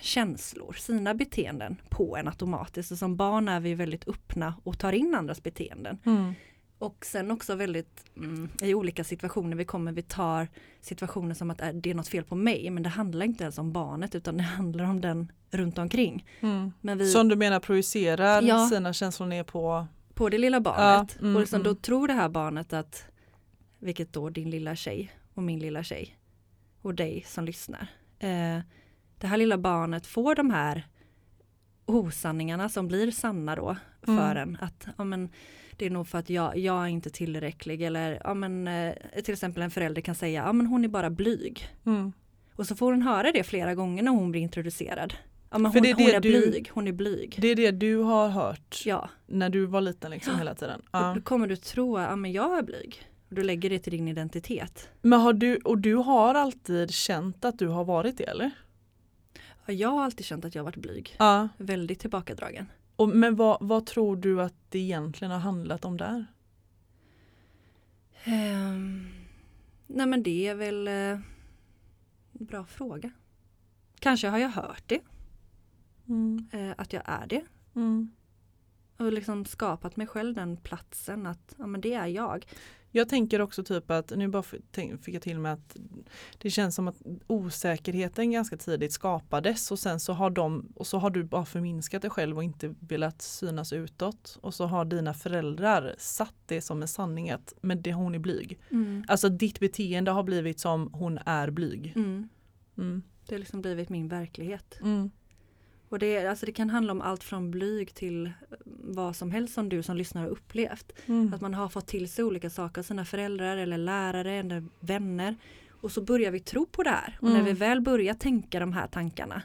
känslor, 0.00 0.72
sina 0.72 1.14
beteenden 1.14 1.76
på 1.88 2.16
en 2.16 2.28
automatiskt. 2.28 2.92
Och 2.92 2.98
som 2.98 3.16
barn 3.16 3.48
är 3.48 3.60
vi 3.60 3.74
väldigt 3.74 4.08
öppna 4.08 4.54
och 4.64 4.78
tar 4.78 4.92
in 4.92 5.14
andras 5.14 5.42
beteenden. 5.42 5.98
Mm. 6.06 6.34
Och 6.78 7.04
sen 7.04 7.30
också 7.30 7.54
väldigt 7.54 8.04
mm, 8.16 8.48
i 8.62 8.74
olika 8.74 9.04
situationer 9.04 9.56
vi 9.56 9.64
kommer, 9.64 9.92
vi 9.92 10.02
tar 10.02 10.48
situationer 10.80 11.34
som 11.34 11.50
att 11.50 11.60
äh, 11.60 11.68
det 11.68 11.90
är 11.90 11.94
något 11.94 12.08
fel 12.08 12.24
på 12.24 12.34
mig, 12.34 12.70
men 12.70 12.82
det 12.82 12.88
handlar 12.88 13.26
inte 13.26 13.44
ens 13.44 13.58
om 13.58 13.72
barnet 13.72 14.14
utan 14.14 14.36
det 14.36 14.42
handlar 14.42 14.84
om 14.84 15.00
den 15.00 15.32
runt 15.50 15.78
omkring. 15.78 16.26
Mm. 16.40 16.72
Men 16.80 16.98
vi, 16.98 17.10
Som 17.10 17.28
du 17.28 17.36
menar 17.36 17.60
projicerar 17.60 18.42
Ja. 18.42 18.68
sina 18.68 18.92
känslor 18.92 19.26
ner 19.26 19.44
på 19.44 19.86
på 20.14 20.28
det 20.28 20.38
lilla 20.38 20.60
barnet. 20.60 21.16
Ja, 21.18 21.20
mm, 21.20 21.36
och 21.36 21.40
liksom, 21.40 21.62
då 21.62 21.70
mm. 21.70 21.82
tror 21.82 22.08
det 22.08 22.14
här 22.14 22.28
barnet 22.28 22.72
att, 22.72 23.06
vilket 23.78 24.12
då 24.12 24.30
din 24.30 24.50
lilla 24.50 24.76
tjej 24.76 25.12
och 25.34 25.42
min 25.42 25.58
lilla 25.58 25.82
tjej 25.82 26.18
och 26.82 26.94
dig 26.94 27.24
som 27.26 27.44
lyssnar. 27.44 27.86
Eh, 28.18 28.58
det 29.18 29.26
här 29.26 29.36
lilla 29.36 29.58
barnet 29.58 30.06
får 30.06 30.34
de 30.34 30.50
här 30.50 30.86
osanningarna 31.86 32.68
som 32.68 32.88
blir 32.88 33.10
sanna 33.10 33.56
då 33.56 33.76
för 34.02 34.36
Mm. 34.36 34.48
en. 34.48 34.58
Att 34.60 34.86
ja, 34.98 35.04
men, 35.04 35.28
det 35.76 35.86
är 35.86 35.90
nog 35.90 36.08
för 36.08 36.18
att 36.18 36.30
jag, 36.30 36.58
jag 36.58 36.82
är 36.84 36.86
inte 36.88 37.10
tillräcklig 37.10 37.82
eller 37.82 38.20
ja, 38.24 38.34
men, 38.34 38.68
eh, 38.68 38.94
till 39.24 39.32
exempel 39.34 39.62
en 39.62 39.70
förälder 39.70 40.02
kan 40.02 40.14
säga 40.14 40.42
ja 40.46 40.52
men 40.52 40.66
hon 40.66 40.84
är 40.84 40.88
bara 40.88 41.10
blyg. 41.10 41.68
mm. 41.86 42.12
Och 42.56 42.66
så 42.66 42.76
får 42.76 42.92
hon 42.92 43.02
höra 43.02 43.32
det 43.32 43.44
flera 43.44 43.74
gånger 43.74 44.02
när 44.02 44.10
hon 44.12 44.30
blir 44.30 44.40
introducerad. 44.42 45.14
Ja 45.50 45.58
men 45.58 45.72
För 45.72 45.78
hon, 45.78 45.82
det 45.82 45.90
är 45.90 45.94
hon 45.94 46.04
det 46.06 46.14
är 46.16 46.20
du- 46.20 46.50
blyg, 46.50 46.70
hon 46.72 46.88
är 46.88 46.92
blyg. 46.92 47.36
Det 47.38 47.48
är 47.48 47.56
det 47.56 47.70
du 47.70 47.96
har 47.96 48.28
hört 48.28 48.82
Ja, 48.84 49.08
när 49.26 49.50
du 49.50 49.66
var 49.66 49.80
liten 49.80 50.10
liksom 50.10 50.38
hela 50.38 50.54
tiden. 50.54 50.82
Ja. 50.92 51.12
då 51.16 51.20
kommer 51.22 51.46
du 51.46 51.56
tro 51.56 51.96
att 51.96 52.02
ja, 52.10 52.16
men 52.16 52.32
jag 52.32 52.58
är 52.58 52.62
blyg. 52.62 53.02
Och 53.28 53.34
du 53.34 53.42
lägger 53.42 53.70
det 53.70 53.78
till 53.78 53.92
din 53.92 54.08
identitet. 54.08 54.88
Men 55.02 55.20
har 55.20 55.32
du, 55.32 55.56
och 55.56 55.78
du 55.78 55.94
har 55.94 56.34
alltid 56.34 56.90
känt 56.90 57.44
att 57.44 57.58
du 57.58 57.66
har 57.68 57.84
varit 57.84 58.18
det 58.18 58.24
eller? 58.24 58.50
Ja, 59.66 59.72
jag 59.72 59.88
har 59.88 60.02
alltid 60.04 60.26
känt 60.26 60.44
att 60.44 60.54
jag 60.54 60.62
har 60.62 60.64
varit 60.64 60.76
blyg. 60.76 61.16
Ja. 61.18 61.48
Väldigt 61.58 61.98
tillbakadragen. 62.00 62.66
Och, 62.96 63.08
men 63.08 63.36
vad, 63.36 63.58
vad 63.60 63.86
tror 63.86 64.16
du 64.16 64.42
att 64.42 64.54
det 64.68 64.78
egentligen 64.78 65.32
har 65.32 65.38
handlat 65.38 65.84
om 65.84 65.96
där? 65.96 66.26
Ehm, 68.24 69.06
nej 69.86 70.06
men 70.06 70.22
det 70.22 70.48
är 70.48 70.54
väl 70.54 70.88
eh, 70.88 70.92
en 70.94 71.20
bra 72.32 72.64
fråga. 72.66 73.10
Kanske 73.98 74.28
har 74.28 74.38
jag 74.38 74.48
hört 74.48 74.82
det, 74.86 75.00
Mm. 76.08 76.48
eh, 76.52 76.74
att 76.78 76.92
jag 76.92 77.02
är 77.06 77.26
det. 77.26 77.42
Mm. 77.74 78.10
Och 78.96 79.12
liksom 79.12 79.44
skapat 79.44 79.96
mig 79.96 80.06
själv 80.06 80.34
den 80.34 80.56
platsen 80.56 81.26
att 81.26 81.54
ja, 81.58 81.66
men 81.66 81.80
det 81.80 81.94
är 81.94 82.06
jag. 82.06 82.46
Jag 82.96 83.08
tänker 83.08 83.40
också 83.40 83.64
typ 83.64 83.90
att, 83.90 84.12
nu 84.16 84.28
bara 84.28 84.42
fick 84.42 85.14
jag 85.14 85.22
till 85.22 85.38
mig 85.38 85.52
att 85.52 85.76
det 86.38 86.50
känns 86.50 86.74
som 86.74 86.88
att 86.88 87.02
osäkerheten 87.26 88.30
ganska 88.30 88.56
tidigt 88.56 88.92
skapades 88.92 89.70
och 89.70 89.78
sen 89.78 90.00
så 90.00 90.12
har 90.12 90.30
de, 90.30 90.72
och 90.74 90.86
så 90.86 90.98
har 90.98 91.10
du 91.10 91.24
bara 91.24 91.44
förminskat 91.44 92.02
dig 92.02 92.10
själv 92.10 92.36
och 92.36 92.44
inte 92.44 92.74
velat 92.80 93.22
synas 93.22 93.72
utåt. 93.72 94.38
Och 94.40 94.54
så 94.54 94.66
har 94.66 94.84
dina 94.84 95.14
föräldrar 95.14 95.94
satt 95.98 96.34
det 96.46 96.60
som 96.60 96.82
en 96.82 96.88
sanning 96.88 97.30
att 97.30 97.54
men 97.60 97.82
det, 97.82 97.92
hon 97.92 98.14
är 98.14 98.18
blyg. 98.18 98.58
Mm. 98.70 99.04
Alltså 99.08 99.28
ditt 99.28 99.60
beteende 99.60 100.10
har 100.10 100.22
blivit 100.22 100.60
som 100.60 100.90
hon 100.92 101.18
är 101.26 101.50
blyg. 101.50 101.92
Mm. 101.96 102.28
Mm. 102.78 103.02
Det 103.26 103.34
har 103.34 103.38
liksom 103.38 103.60
blivit 103.62 103.88
min 103.88 104.08
verklighet. 104.08 104.78
Mm. 105.94 106.08
Och 106.16 106.22
det, 106.22 106.28
alltså 106.28 106.46
det 106.46 106.52
kan 106.52 106.70
handla 106.70 106.92
om 106.92 107.00
allt 107.00 107.24
från 107.24 107.50
blyg 107.50 107.94
till 107.94 108.32
vad 108.94 109.16
som 109.16 109.30
helst 109.30 109.54
som 109.54 109.68
du 109.68 109.82
som 109.82 109.96
lyssnar 109.96 110.22
har 110.22 110.28
upplevt. 110.28 110.92
Mm. 111.06 111.34
Att 111.34 111.40
man 111.40 111.54
har 111.54 111.68
fått 111.68 111.86
till 111.86 112.08
sig 112.08 112.24
olika 112.24 112.50
saker 112.50 112.80
av 112.80 112.82
sina 112.82 113.04
föräldrar 113.04 113.56
eller 113.56 113.78
lärare 113.78 114.32
eller 114.32 114.64
vänner. 114.80 115.36
Och 115.70 115.92
så 115.92 116.02
börjar 116.02 116.30
vi 116.30 116.40
tro 116.40 116.66
på 116.66 116.82
det 116.82 116.90
här. 116.90 117.18
Och 117.20 117.28
mm. 117.28 117.38
när 117.38 117.44
vi 117.44 117.52
väl 117.52 117.80
börjar 117.80 118.14
tänka 118.14 118.60
de 118.60 118.72
här 118.72 118.86
tankarna 118.86 119.42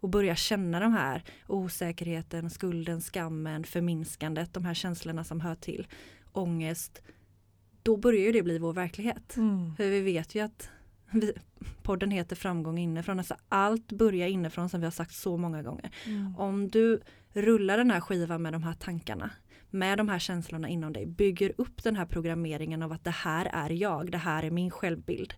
och 0.00 0.08
börjar 0.08 0.34
känna 0.34 0.80
de 0.80 0.92
här 0.92 1.22
osäkerheten, 1.46 2.50
skulden, 2.50 3.00
skammen, 3.00 3.64
förminskandet, 3.64 4.54
de 4.54 4.64
här 4.64 4.74
känslorna 4.74 5.24
som 5.24 5.40
hör 5.40 5.54
till, 5.54 5.86
ångest. 6.32 7.02
Då 7.82 7.96
börjar 7.96 8.32
det 8.32 8.42
bli 8.42 8.58
vår 8.58 8.72
verklighet. 8.72 9.36
Mm. 9.36 9.76
För 9.76 9.84
vi 9.84 10.00
vet 10.00 10.34
ju 10.34 10.40
att 10.40 10.70
vi, 11.20 11.32
podden 11.82 12.10
heter 12.10 12.36
Framgång 12.36 12.78
inifrån. 12.78 13.18
Alltså 13.18 13.36
allt 13.48 13.92
börjar 13.92 14.28
inifrån 14.28 14.68
som 14.68 14.80
vi 14.80 14.86
har 14.86 14.90
sagt 14.90 15.14
så 15.14 15.36
många 15.36 15.62
gånger. 15.62 15.90
Mm. 16.06 16.36
Om 16.36 16.68
du 16.68 17.00
rullar 17.32 17.78
den 17.78 17.90
här 17.90 18.00
skivan 18.00 18.42
med 18.42 18.52
de 18.52 18.62
här 18.62 18.74
tankarna, 18.74 19.30
med 19.70 19.98
de 19.98 20.08
här 20.08 20.18
känslorna 20.18 20.68
inom 20.68 20.92
dig, 20.92 21.06
bygger 21.06 21.52
upp 21.58 21.82
den 21.82 21.96
här 21.96 22.06
programmeringen 22.06 22.82
av 22.82 22.92
att 22.92 23.04
det 23.04 23.10
här 23.10 23.50
är 23.52 23.70
jag, 23.70 24.12
det 24.12 24.18
här 24.18 24.42
är 24.42 24.50
min 24.50 24.70
självbild. 24.70 25.34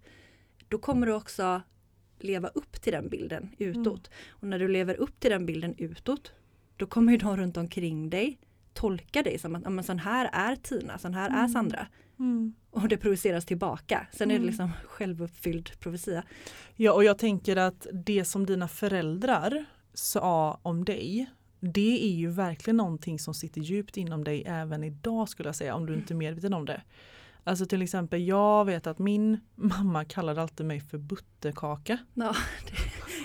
Då 0.68 0.78
kommer 0.78 1.06
du 1.06 1.14
också 1.14 1.62
leva 2.18 2.48
upp 2.48 2.82
till 2.82 2.92
den 2.92 3.08
bilden 3.08 3.50
utåt. 3.58 4.06
Mm. 4.08 4.18
Och 4.30 4.48
när 4.48 4.58
du 4.58 4.68
lever 4.68 4.94
upp 4.94 5.20
till 5.20 5.30
den 5.30 5.46
bilden 5.46 5.74
utåt, 5.78 6.32
då 6.76 6.86
kommer 6.86 7.12
ju 7.12 7.18
de 7.18 7.36
runt 7.36 7.56
omkring 7.56 8.10
dig 8.10 8.38
tolka 8.76 9.22
dig 9.22 9.38
som 9.38 9.54
att 9.54 9.72
men 9.72 9.84
sån 9.84 9.98
här 9.98 10.30
är 10.32 10.56
Tina, 10.56 10.98
sån 10.98 11.14
här 11.14 11.28
mm. 11.30 11.44
är 11.44 11.48
Sandra. 11.48 11.86
Mm. 12.18 12.54
Och 12.76 12.88
det 12.88 12.96
projiceras 12.96 13.44
tillbaka. 13.44 14.06
Sen 14.12 14.30
är 14.30 14.34
det 14.34 14.36
mm. 14.36 14.46
liksom 14.46 14.72
självuppfylld 14.86 15.80
profetia. 15.80 16.22
Ja 16.74 16.92
och 16.92 17.04
jag 17.04 17.18
tänker 17.18 17.56
att 17.56 17.86
det 17.92 18.24
som 18.24 18.46
dina 18.46 18.68
föräldrar 18.68 19.64
sa 19.94 20.60
om 20.62 20.84
dig 20.84 21.26
det 21.60 22.04
är 22.04 22.14
ju 22.14 22.30
verkligen 22.30 22.76
någonting 22.76 23.18
som 23.18 23.34
sitter 23.34 23.60
djupt 23.60 23.96
inom 23.96 24.24
dig 24.24 24.44
även 24.46 24.84
idag 24.84 25.28
skulle 25.28 25.48
jag 25.48 25.56
säga 25.56 25.74
om 25.74 25.86
du 25.86 25.94
inte 25.94 26.14
är 26.14 26.16
medveten 26.16 26.54
om 26.54 26.64
det. 26.64 26.82
Alltså 27.44 27.66
till 27.66 27.82
exempel 27.82 28.26
jag 28.26 28.64
vet 28.64 28.86
att 28.86 28.98
min 28.98 29.40
mamma 29.54 30.04
kallade 30.04 30.42
alltid 30.42 30.66
mig 30.66 30.80
för 30.80 30.98
butterkaka. 30.98 31.98
Ja, 32.14 32.34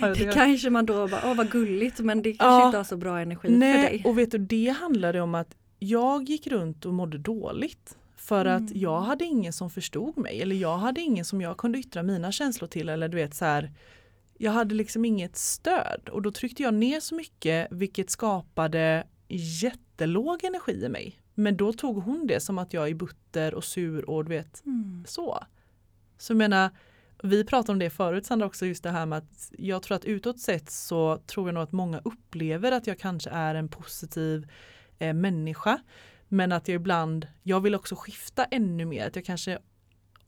det, 0.00 0.14
det 0.14 0.32
kanske 0.32 0.70
man 0.70 0.86
då 0.86 1.08
bara, 1.08 1.20
åh 1.24 1.36
vad 1.36 1.50
gulligt 1.50 1.98
men 1.98 2.22
det 2.22 2.32
kanske 2.32 2.60
ja, 2.60 2.66
inte 2.66 2.76
har 2.76 2.84
så 2.84 2.96
bra 2.96 3.20
energi 3.20 3.50
nej, 3.50 3.74
för 3.74 3.82
dig. 3.82 4.02
Och 4.04 4.18
vet 4.18 4.30
du 4.30 4.38
det 4.38 4.68
handlade 4.68 5.20
om 5.20 5.34
att 5.34 5.56
jag 5.78 6.28
gick 6.28 6.46
runt 6.46 6.86
och 6.86 6.94
mådde 6.94 7.18
dåligt. 7.18 7.96
För 8.22 8.44
mm. 8.44 8.64
att 8.64 8.76
jag 8.76 9.00
hade 9.00 9.24
ingen 9.24 9.52
som 9.52 9.70
förstod 9.70 10.18
mig 10.18 10.42
eller 10.42 10.56
jag 10.56 10.78
hade 10.78 11.00
ingen 11.00 11.24
som 11.24 11.40
jag 11.40 11.56
kunde 11.56 11.78
yttra 11.78 12.02
mina 12.02 12.32
känslor 12.32 12.68
till 12.68 12.88
eller 12.88 13.08
du 13.08 13.16
vet 13.16 13.34
så 13.34 13.44
här. 13.44 13.72
Jag 14.38 14.52
hade 14.52 14.74
liksom 14.74 15.04
inget 15.04 15.36
stöd 15.36 16.08
och 16.08 16.22
då 16.22 16.30
tryckte 16.30 16.62
jag 16.62 16.74
ner 16.74 17.00
så 17.00 17.14
mycket 17.14 17.68
vilket 17.70 18.10
skapade 18.10 19.06
jättelåg 19.62 20.44
energi 20.44 20.84
i 20.84 20.88
mig. 20.88 21.20
Men 21.34 21.56
då 21.56 21.72
tog 21.72 22.02
hon 22.02 22.26
det 22.26 22.40
som 22.40 22.58
att 22.58 22.72
jag 22.72 22.88
är 22.88 22.94
butter 22.94 23.54
och 23.54 23.64
sur 23.64 24.10
och 24.10 24.24
du 24.24 24.28
vet 24.28 24.66
mm. 24.66 25.04
så. 25.08 25.44
Så 26.18 26.32
jag 26.32 26.38
menar, 26.38 26.70
vi 27.22 27.44
pratade 27.44 27.72
om 27.72 27.78
det 27.78 27.90
förut 27.90 28.26
Sandra 28.26 28.46
också 28.46 28.66
just 28.66 28.82
det 28.82 28.90
här 28.90 29.06
med 29.06 29.18
att 29.18 29.50
jag 29.58 29.82
tror 29.82 29.96
att 29.96 30.04
utåt 30.04 30.40
sett 30.40 30.70
så 30.70 31.18
tror 31.26 31.48
jag 31.48 31.54
nog 31.54 31.62
att 31.62 31.72
många 31.72 32.00
upplever 32.04 32.72
att 32.72 32.86
jag 32.86 32.98
kanske 32.98 33.30
är 33.30 33.54
en 33.54 33.68
positiv 33.68 34.50
eh, 34.98 35.14
människa. 35.14 35.78
Men 36.32 36.52
att 36.52 36.68
jag 36.68 36.74
ibland, 36.74 37.26
jag 37.42 37.60
vill 37.60 37.74
också 37.74 37.94
skifta 37.96 38.44
ännu 38.44 38.84
mer, 38.84 39.06
att 39.06 39.16
jag 39.16 39.24
kanske 39.24 39.58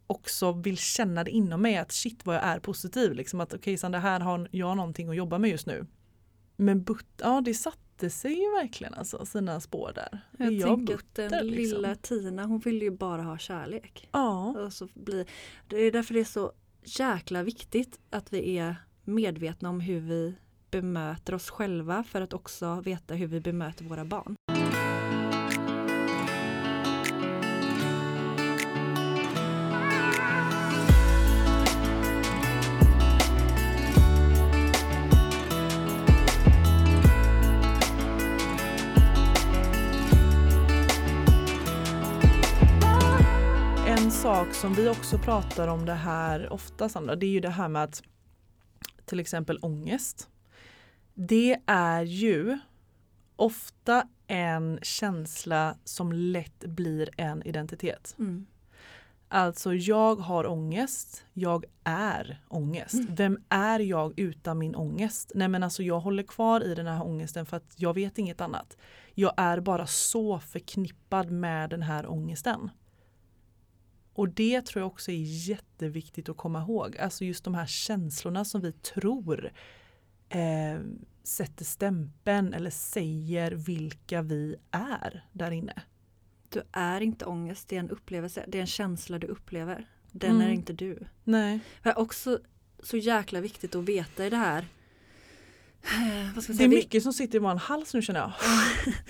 också 0.07 0.53
vill 0.53 0.79
känna 0.79 1.25
det 1.25 1.31
inom 1.31 1.63
mig 1.63 1.77
att 1.77 1.93
shit 1.93 2.27
vad 2.27 2.37
jag 2.37 2.43
är 2.43 2.59
positiv, 2.59 3.13
liksom 3.13 3.41
att 3.41 3.49
okej 3.49 3.59
okay, 3.59 3.77
Sandra 3.77 3.99
här 3.99 4.21
har 4.21 4.49
jag 4.51 4.77
någonting 4.77 5.09
att 5.09 5.17
jobba 5.17 5.39
med 5.39 5.51
just 5.51 5.67
nu. 5.67 5.87
Men 6.57 6.85
but, 6.85 7.07
ja 7.17 7.41
det 7.41 7.55
satte 7.55 8.11
sig 8.11 8.33
ju 8.33 8.51
verkligen 8.51 8.95
alltså 8.95 9.27
sina 9.27 9.61
spår 9.61 9.93
där. 9.95 10.21
Jag, 10.39 10.53
jag 10.53 10.69
tänker 10.69 10.95
att 10.95 11.15
den 11.15 11.31
liksom? 11.31 11.49
lilla 11.49 11.95
Tina 11.95 12.45
hon 12.45 12.59
vill 12.59 12.83
ju 12.83 12.91
bara 12.91 13.23
ha 13.23 13.39
kärlek. 13.39 14.09
Ja. 14.13 14.65
Och 14.65 14.73
så 14.73 14.89
blir, 14.95 15.27
det 15.69 15.77
är 15.77 15.93
därför 15.93 16.15
det 16.15 16.21
är 16.21 16.25
så 16.25 16.53
jäkla 16.85 17.43
viktigt 17.43 17.99
att 18.11 18.33
vi 18.33 18.57
är 18.57 18.77
medvetna 19.05 19.69
om 19.69 19.81
hur 19.81 20.01
vi 20.01 20.35
bemöter 20.71 21.35
oss 21.35 21.51
själva 21.51 22.05
för 22.05 22.21
att 22.21 22.33
också 22.33 22.81
veta 22.81 23.15
hur 23.15 23.27
vi 23.27 23.41
bemöter 23.41 23.85
våra 23.85 24.05
barn. 24.05 24.37
Som 44.55 44.75
vi 44.75 44.89
också 44.89 45.19
pratar 45.19 45.69
om 45.69 45.87
det 45.87 45.95
här 45.95 46.53
ofta 46.53 46.89
Sandra, 46.89 47.17
det 47.17 47.27
är 47.27 47.31
ju 47.31 47.41
det 47.41 47.51
här 47.51 47.69
med 47.69 47.83
att 47.83 48.03
till 49.05 49.21
exempel 49.21 49.59
ångest. 49.63 50.29
Det 51.15 51.59
är 51.67 52.03
ju 52.03 52.59
ofta 53.37 54.09
en 54.27 54.79
känsla 54.83 55.77
som 55.85 56.13
lätt 56.13 56.65
blir 56.65 57.11
en 57.17 57.43
identitet. 57.43 58.15
Mm. 58.19 58.47
Alltså 59.29 59.75
jag 59.75 60.17
har 60.17 60.47
ångest, 60.47 61.25
jag 61.33 61.65
är 61.85 62.43
ångest. 62.49 62.95
Mm. 62.95 63.15
Vem 63.15 63.39
är 63.49 63.81
jag 63.81 64.19
utan 64.19 64.59
min 64.59 64.75
ångest? 64.75 65.33
Nej 65.35 65.49
men 65.49 65.63
alltså 65.63 65.83
jag 65.83 66.01
håller 66.01 66.23
kvar 66.23 66.65
i 66.65 66.75
den 66.75 66.87
här 66.87 67.07
ångesten 67.07 67.47
för 67.47 67.57
att 67.57 67.75
jag 67.77 67.95
vet 67.95 68.19
inget 68.19 68.41
annat. 68.41 68.77
Jag 69.15 69.33
är 69.37 69.61
bara 69.61 69.87
så 69.87 70.39
förknippad 70.39 71.31
med 71.31 71.71
den 71.71 71.83
här 71.83 72.11
ångesten. 72.11 72.71
Och 74.15 74.29
det 74.29 74.67
tror 74.67 74.81
jag 74.81 74.87
också 74.87 75.11
är 75.11 75.49
jätteviktigt 75.49 76.29
att 76.29 76.37
komma 76.37 76.63
ihåg. 76.63 76.97
Alltså 76.97 77.25
just 77.25 77.45
de 77.45 77.55
här 77.55 77.67
känslorna 77.67 78.45
som 78.45 78.61
vi 78.61 78.73
tror 78.73 79.53
eh, 80.29 80.81
sätter 81.23 81.65
stämpeln 81.65 82.55
eller 82.55 82.71
säger 82.71 83.51
vilka 83.51 84.23
vi 84.23 84.57
är 84.71 85.25
där 85.33 85.51
inne. 85.51 85.83
Du 86.49 86.63
är 86.73 87.01
inte 87.01 87.25
ångest, 87.25 87.69
det 87.69 87.77
är 87.77 87.81
en 87.81 87.91
upplevelse, 87.91 88.45
det 88.49 88.59
är 88.59 88.61
en 88.61 88.67
känsla 88.67 89.19
du 89.19 89.27
upplever. 89.27 89.89
Den 90.13 90.31
mm. 90.31 90.49
är 90.49 90.53
inte 90.53 90.73
du. 90.73 91.07
Nej. 91.25 91.61
Det 91.83 91.89
är 91.89 91.99
också 91.99 92.39
så 92.83 92.97
jäkla 92.97 93.41
viktigt 93.41 93.75
att 93.75 93.85
veta 93.85 94.27
i 94.27 94.31
det 94.31 94.37
här. 94.37 94.67
Eh, 95.83 96.55
det 96.57 96.65
är 96.65 96.69
mycket 96.69 97.03
som 97.03 97.13
sitter 97.13 97.37
i 97.37 97.39
vår 97.39 97.55
hals 97.55 97.95
nu 97.95 98.03
känner 98.03 98.21
jag. 98.21 98.33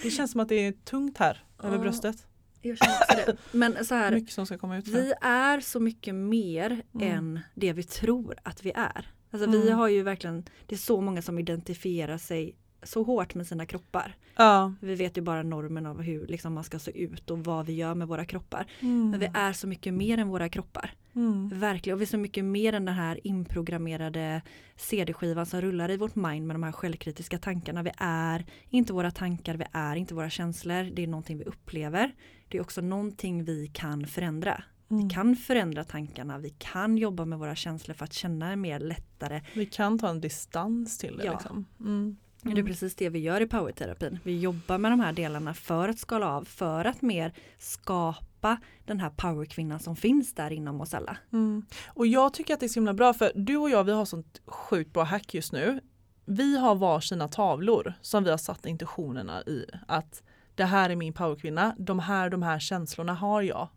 det 0.02 0.11
känns 0.11 0.30
som 0.30 0.40
att 0.40 0.49
det 0.49 0.54
är 0.54 0.73
tungt 0.73 1.18
här 1.18 1.44
över 1.62 1.78
bröstet. 1.78 2.26
Jag 2.64 2.78
känner 2.78 3.00
också 3.00 3.33
det. 3.33 3.59
Men 3.59 3.85
så 3.85 3.94
här, 3.94 4.12
mycket 4.12 4.33
som 4.33 4.47
ska 4.47 4.59
komma 4.59 4.78
ut 4.78 4.88
vi 4.88 5.12
är 5.21 5.61
så 5.61 5.80
mycket 5.80 6.14
mer 6.14 6.83
mm. 6.94 7.09
än 7.12 7.40
det 7.54 7.73
vi 7.73 7.83
tror 7.83 8.37
att 8.42 8.64
vi 8.64 8.73
är. 8.75 9.11
Alltså 9.30 9.49
mm. 9.49 9.61
vi 9.61 9.71
har 9.71 9.88
ju 9.88 10.02
verkligen, 10.02 10.44
det 10.66 10.75
är 10.75 10.78
så 10.78 11.00
många 11.00 11.23
som 11.23 11.38
identifierar 11.38 12.18
sig 12.18 12.56
så 12.83 13.02
hårt 13.02 13.35
med 13.35 13.47
sina 13.47 13.66
kroppar. 13.66 14.16
Ja. 14.37 14.75
Vi 14.80 14.94
vet 14.94 15.16
ju 15.16 15.21
bara 15.21 15.42
normen 15.42 15.87
av 15.87 16.02
hur 16.02 16.26
liksom, 16.26 16.54
man 16.54 16.64
ska 16.64 16.78
se 16.78 17.02
ut 17.02 17.30
och 17.30 17.44
vad 17.44 17.66
vi 17.66 17.73
gör 17.73 17.94
med 17.94 18.09
våra 18.09 18.25
kroppar. 18.25 18.66
Mm. 18.80 19.11
Men 19.11 19.21
vi 19.21 19.30
är 19.35 19.52
så 19.52 19.66
mycket 19.66 19.94
mer 19.94 20.18
än 20.18 20.28
våra 20.28 20.49
kroppar. 20.49 20.94
Mm. 21.14 21.50
Verkligen, 21.54 21.94
och 21.94 22.00
vi 22.00 22.04
är 22.04 22.09
så 22.09 22.18
mycket 22.18 22.44
mer 22.44 22.73
än 22.73 22.85
den 22.85 22.94
här 22.94 23.26
inprogrammerade 23.26 24.42
CD-skivan 24.76 25.47
som 25.47 25.61
rullar 25.61 25.90
i 25.90 25.97
vårt 25.97 26.14
mind 26.14 26.47
med 26.47 26.54
de 26.54 26.62
här 26.62 26.73
självkritiska 26.73 27.38
tankarna. 27.38 27.83
Vi 27.83 27.90
är 27.97 28.44
inte 28.71 28.92
våra 28.92 29.11
tankar, 29.11 29.54
vi 29.54 29.64
är 29.73 29.97
inte 29.97 30.14
våra 30.14 30.30
känslor, 30.30 30.90
det 30.94 31.02
är 31.02 31.06
någonting 31.06 31.38
vi 31.38 31.44
upplever. 31.44 32.14
Det 32.54 32.58
är 32.58 32.62
också 32.62 32.80
någonting 32.80 33.44
vi 33.44 33.70
kan 33.73 34.06
förändra. 34.06 34.62
Mm. 34.90 35.08
Vi 35.08 35.14
kan 35.14 35.37
förändra 35.37 35.84
tankarna, 35.84 36.38
vi 36.38 36.50
kan 36.50 36.99
jobba 36.99 37.25
med 37.25 37.38
våra 37.38 37.54
känslor 37.54 37.94
för 37.94 38.04
att 38.04 38.12
känna 38.12 38.56
mer 38.56 38.80
lättare. 38.80 39.42
Vi 39.54 39.66
kan 39.66 39.99
ta 39.99 40.08
en 40.08 40.20
distans 40.20 40.99
till 40.99 41.16
det. 41.16 41.25
Ja. 41.25 41.32
Liksom. 41.32 41.66
Mm. 41.80 41.92
Mm. 41.92 42.16
Det 42.42 42.49
är 42.49 42.52
mm. 42.52 42.66
precis 42.66 42.94
det 42.94 43.08
vi 43.08 43.18
gör 43.18 43.40
i 43.40 43.46
powerterapin. 43.46 44.18
Vi 44.25 44.40
jobbar 44.40 44.78
med 44.78 44.92
de 44.92 45.00
här 45.00 45.12
delarna 45.12 45.54
för 45.54 45.88
att 45.88 45.99
skala 45.99 46.28
av, 46.28 46.44
för 46.44 46.84
att 46.84 47.02
mer 47.02 47.32
skapa 47.58 48.56
den 48.84 49.00
här 49.00 49.11
powerkvinnan 49.11 49.80
som 49.80 49.96
finns 49.96 50.34
där 50.34 50.50
inom 50.50 50.80
oss 50.80 50.94
alla. 50.94 51.16
Mm. 51.32 51.62
Och 51.87 52.06
jag 52.06 52.34
tycker 52.34 52.54
att 52.54 52.61
det 52.61 52.66
är 52.66 52.68
så 52.68 52.80
himla 52.80 52.94
bra 52.94 53.14
för 53.14 53.32
du 53.34 53.56
och 53.56 53.70
jag 53.70 53.84
vi 53.84 53.92
har 53.92 54.04
sånt 54.04 54.40
sjukt 54.46 54.92
bra 54.92 55.02
hack 55.02 55.34
just 55.34 55.52
nu. 55.52 55.80
Vi 56.25 56.56
har 56.56 56.75
varsina 56.75 57.28
tavlor 57.28 57.94
som 58.00 58.25
vi 58.25 58.30
har 58.30 58.38
satt 58.38 58.66
intentionerna 58.66 59.42
i 59.42 59.66
att 59.88 60.23
det 60.54 60.64
här 60.64 60.90
är 60.90 60.96
min 60.96 61.12
powerkvinna, 61.12 61.75
de 61.78 61.99
här, 61.99 62.30
de 62.30 62.42
här 62.42 62.58
känslorna 62.58 63.14
har 63.14 63.42
jag 63.42 63.68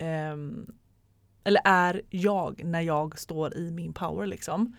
Um, 0.00 0.66
eller 1.44 1.60
är 1.64 2.02
jag 2.10 2.64
när 2.64 2.80
jag 2.80 3.18
står 3.18 3.56
i 3.56 3.70
min 3.70 3.92
power 3.92 4.26
liksom. 4.26 4.76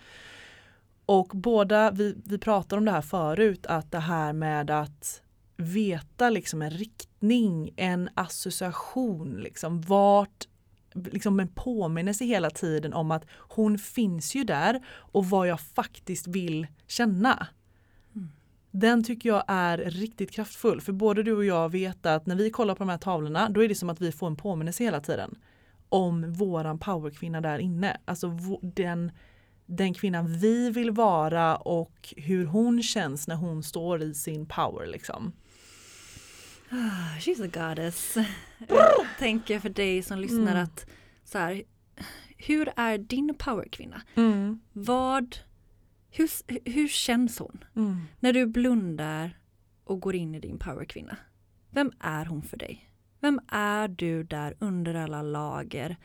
Och 1.05 1.27
båda, 1.33 1.91
vi, 1.91 2.15
vi 2.25 2.37
pratade 2.37 2.77
om 2.77 2.85
det 2.85 2.91
här 2.91 3.01
förut, 3.01 3.65
att 3.65 3.91
det 3.91 3.99
här 3.99 4.33
med 4.33 4.71
att 4.71 5.21
veta 5.57 6.29
liksom 6.29 6.61
en 6.61 6.69
riktning, 6.69 7.73
en 7.75 8.09
association, 8.13 9.39
liksom 9.41 9.81
vart 9.81 10.47
liksom 10.93 11.39
en 11.39 11.47
påminnelse 11.47 12.25
hela 12.25 12.49
tiden 12.49 12.93
om 12.93 13.11
att 13.11 13.25
hon 13.29 13.77
finns 13.77 14.35
ju 14.35 14.43
där 14.43 14.85
och 14.87 15.25
vad 15.29 15.47
jag 15.47 15.61
faktiskt 15.61 16.27
vill 16.27 16.67
känna. 16.87 17.47
Den 18.75 19.03
tycker 19.03 19.29
jag 19.29 19.43
är 19.47 19.77
riktigt 19.77 20.31
kraftfull 20.31 20.81
för 20.81 20.93
både 20.93 21.23
du 21.23 21.33
och 21.33 21.45
jag 21.45 21.71
vet 21.71 22.05
att 22.05 22.25
när 22.25 22.35
vi 22.35 22.49
kollar 22.49 22.75
på 22.75 22.83
de 22.83 22.89
här 22.89 22.97
tavlorna 22.97 23.49
då 23.49 23.63
är 23.63 23.67
det 23.69 23.75
som 23.75 23.89
att 23.89 24.01
vi 24.01 24.11
får 24.11 24.27
en 24.27 24.35
påminnelse 24.35 24.83
hela 24.83 24.99
tiden 24.99 25.35
om 25.89 26.33
våran 26.33 26.79
powerkvinna 26.79 27.41
där 27.41 27.59
inne. 27.59 27.97
Alltså 28.05 28.37
den, 28.61 29.11
den 29.65 29.93
kvinnan 29.93 30.37
vi 30.37 30.69
vill 30.69 30.91
vara 30.91 31.55
och 31.55 32.13
hur 32.17 32.45
hon 32.45 32.83
känns 32.83 33.27
när 33.27 33.35
hon 33.35 33.63
står 33.63 34.01
i 34.03 34.13
sin 34.13 34.45
power 34.45 34.87
liksom. 34.87 35.33
Ah, 36.69 37.19
she's 37.19 37.43
a 37.43 37.69
goddess. 37.69 38.17
Jag 38.67 39.05
tänker 39.19 39.59
för 39.59 39.69
dig 39.69 40.03
som 40.03 40.19
lyssnar 40.19 40.51
Mm. 40.51 40.63
att 40.63 40.85
så 41.23 41.37
här, 41.37 41.63
hur 42.37 42.69
är 42.75 42.97
din 42.97 43.35
powerkvinna? 43.37 44.01
Mm. 44.15 44.59
Vad, 44.73 45.35
hur, 46.15 46.29
hur 46.69 46.87
känns 46.87 47.39
hon? 47.39 47.63
Mm. 47.75 47.97
När 48.19 48.33
du 48.33 48.45
blundar 48.45 49.37
och 49.83 49.99
går 49.99 50.15
in 50.15 50.35
i 50.35 50.39
din 50.39 50.59
powerkvinna. 50.59 51.17
Vem 51.69 51.91
är 51.99 52.25
hon 52.25 52.41
för 52.41 52.57
dig? 52.57 52.89
Vem 53.19 53.39
är 53.47 53.87
du 53.87 54.23
där 54.23 54.55
under 54.59 54.95
alla 54.95 55.21
lager 55.21 55.97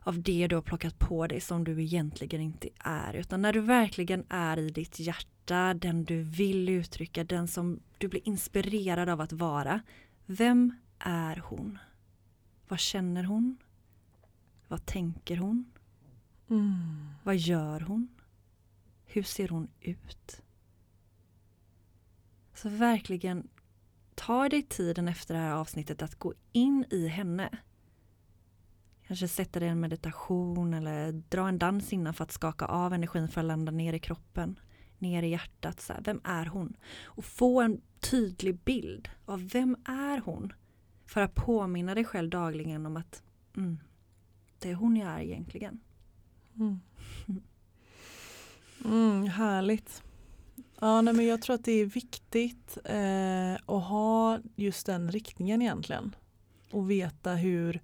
av 0.00 0.22
det 0.22 0.46
du 0.46 0.54
har 0.54 0.62
plockat 0.62 0.98
på 0.98 1.26
dig 1.26 1.40
som 1.40 1.64
du 1.64 1.82
egentligen 1.82 2.40
inte 2.40 2.68
är? 2.78 3.14
Utan 3.14 3.42
när 3.42 3.52
du 3.52 3.60
verkligen 3.60 4.24
är 4.28 4.56
i 4.56 4.70
ditt 4.70 5.00
hjärta, 5.00 5.74
den 5.74 6.04
du 6.04 6.22
vill 6.22 6.68
uttrycka, 6.68 7.24
den 7.24 7.48
som 7.48 7.80
du 7.98 8.08
blir 8.08 8.28
inspirerad 8.28 9.08
av 9.08 9.20
att 9.20 9.32
vara. 9.32 9.80
Vem 10.26 10.72
är 10.98 11.36
hon? 11.36 11.78
Vad 12.68 12.78
känner 12.78 13.24
hon? 13.24 13.56
Vad 14.68 14.86
tänker 14.86 15.36
hon? 15.36 15.64
Mm. 16.50 17.08
Vad 17.22 17.36
gör 17.36 17.80
hon? 17.80 18.08
Hur 19.12 19.22
ser 19.22 19.48
hon 19.48 19.68
ut? 19.80 20.42
Så 22.54 22.68
verkligen 22.68 23.48
ta 24.14 24.48
dig 24.48 24.62
tiden 24.62 25.08
efter 25.08 25.34
det 25.34 25.40
här 25.40 25.52
avsnittet 25.52 26.02
att 26.02 26.14
gå 26.14 26.34
in 26.52 26.84
i 26.90 27.08
henne. 27.08 27.58
Kanske 29.06 29.28
sätta 29.28 29.60
dig 29.60 29.68
i 29.68 29.72
en 29.72 29.80
meditation 29.80 30.74
eller 30.74 31.12
dra 31.12 31.48
en 31.48 31.58
dans 31.58 31.92
innan 31.92 32.14
för 32.14 32.24
att 32.24 32.32
skaka 32.32 32.66
av 32.66 32.92
energin 32.92 33.28
för 33.28 33.40
att 33.40 33.46
landa 33.46 33.72
ner 33.72 33.92
i 33.92 33.98
kroppen. 33.98 34.58
Ner 34.98 35.22
i 35.22 35.28
hjärtat. 35.28 35.80
Så 35.80 35.92
här, 35.92 36.02
vem 36.04 36.20
är 36.24 36.46
hon? 36.46 36.76
Och 37.04 37.24
få 37.24 37.60
en 37.60 37.80
tydlig 38.00 38.58
bild 38.58 39.08
av 39.24 39.48
vem 39.48 39.76
är 39.84 40.20
hon? 40.20 40.52
För 41.06 41.20
att 41.20 41.34
påminna 41.34 41.94
dig 41.94 42.04
själv 42.04 42.30
dagligen 42.30 42.86
om 42.86 42.96
att 42.96 43.22
mm, 43.56 43.78
det 44.58 44.70
är 44.70 44.74
hon 44.74 44.96
jag 44.96 45.08
är 45.08 45.20
egentligen. 45.20 45.80
Mm. 46.56 46.80
Mm, 48.84 49.26
härligt. 49.26 50.02
Ja, 50.80 51.00
nej, 51.00 51.14
men 51.14 51.26
jag 51.26 51.42
tror 51.42 51.54
att 51.54 51.64
det 51.64 51.72
är 51.72 51.86
viktigt 51.86 52.78
eh, 52.84 53.54
att 53.54 53.84
ha 53.84 54.38
just 54.56 54.86
den 54.86 55.12
riktningen 55.12 55.62
egentligen. 55.62 56.16
Och 56.70 56.90
veta 56.90 57.32
hur, 57.32 57.80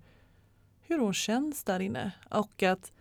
hur 0.81 0.99
hon 0.99 1.15
känns 1.15 1.65
där 1.65 1.81
inne. 1.81 2.13
Och 2.31 2.63
att 2.63 2.93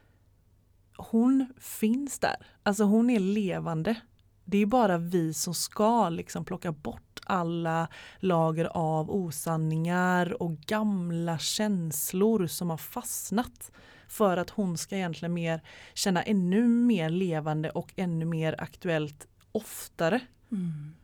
hon 0.98 1.54
finns 1.60 2.20
där. 2.20 2.48
Alltså 2.64 2.84
hon 2.84 3.10
är 3.10 3.20
levande. 3.20 3.96
Det 4.46 4.58
är 4.58 4.66
bara 4.66 4.98
vi 4.98 5.34
som 5.34 5.54
ska 5.54 6.10
liksom 6.10 6.46
plocka 6.46 6.72
bort 6.72 7.20
alla 7.26 7.88
lager 8.20 8.66
av 8.66 9.12
osanningar 9.12 10.42
och 10.42 10.58
gamla 10.58 11.38
känslor 11.38 12.48
som 12.48 12.70
har 12.70 12.78
fastnat 12.78 13.72
för 14.08 14.38
att 14.38 14.50
hon 14.50 14.78
ska 14.78 14.96
egentligen 14.96 15.34
mer 15.34 15.62
känna 15.94 16.24
ännu 16.24 16.68
mer 16.68 17.10
levande 17.10 17.70
och 17.70 17.94
ännu 17.96 18.26
mer 18.26 18.56
aktuellt 18.62 19.28
oftare. 19.52 20.20
Mm. 20.52 20.96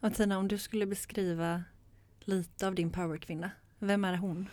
Och 0.00 0.14
Tina, 0.14 0.38
om 0.38 0.48
du 0.48 0.58
skulle 0.58 0.86
beskriva 0.86 1.62
lite 2.20 2.66
av 2.66 2.74
din 2.74 2.90
powerkvinna, 2.90 3.50
vem 3.78 4.04
är 4.04 4.16
hon? 4.16 4.48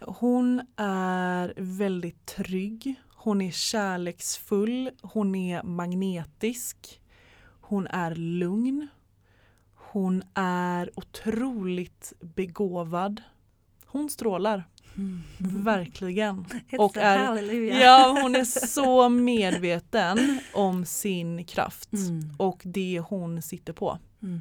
Hon 0.00 0.66
är 0.76 1.54
väldigt 1.56 2.26
trygg. 2.26 2.94
Hon 3.08 3.42
är 3.42 3.50
kärleksfull. 3.50 4.90
Hon 5.02 5.34
är 5.34 5.62
magnetisk. 5.62 7.00
Hon 7.60 7.86
är 7.86 8.14
lugn. 8.14 8.88
Hon 9.74 10.22
är 10.34 10.90
otroligt 10.94 12.12
begåvad. 12.20 13.22
Hon 13.96 14.10
strålar, 14.10 14.64
verkligen. 15.64 16.44
It's 16.70 16.78
Och 16.78 16.96
är-. 16.96 17.80
Ja, 17.80 18.18
hon 18.22 18.36
är 18.36 18.44
så 18.66 19.08
medveten 19.08 20.18
om 20.52 20.84
sin 20.84 21.44
kraft 21.44 21.92
Mm. 21.92 22.30
och 22.38 22.62
det 22.64 23.00
hon 23.08 23.42
sitter 23.42 23.72
på. 23.72 23.98
Mm. 24.22 24.40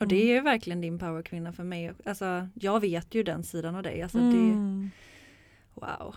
Och 0.00 0.08
det 0.08 0.16
är 0.16 0.34
ju 0.34 0.40
verkligen 0.40 0.80
din 0.80 0.98
powerkvinna 0.98 1.52
för 1.52 1.64
mig. 1.64 1.92
Alltså, 2.04 2.48
jag 2.54 2.80
vet 2.80 3.14
ju 3.14 3.22
den 3.22 3.42
sidan 3.42 3.74
av 3.74 3.82
dig. 3.82 4.02
Alltså, 4.02 4.18
det, 4.18 4.24
Mm. 4.24 4.90
wow. 5.74 6.14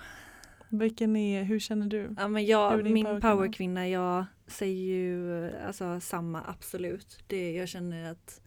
Vilken 0.70 1.16
är, 1.16 1.44
hur 1.44 1.60
känner 1.60 1.88
du? 1.88 2.16
Ja, 2.18 2.28
men 2.28 2.46
jag, 2.46 2.84
min 2.84 3.06
powerkvinna? 3.06 3.20
powerkvinna, 3.36 3.88
jag 3.90 4.26
säger 4.48 4.94
ju 4.96 5.52
alltså, 5.68 6.00
samma 6.00 6.42
absolut. 6.48 7.24
Det, 7.28 7.52
jag 7.52 7.70
känner 7.70 8.12
att 8.12 8.42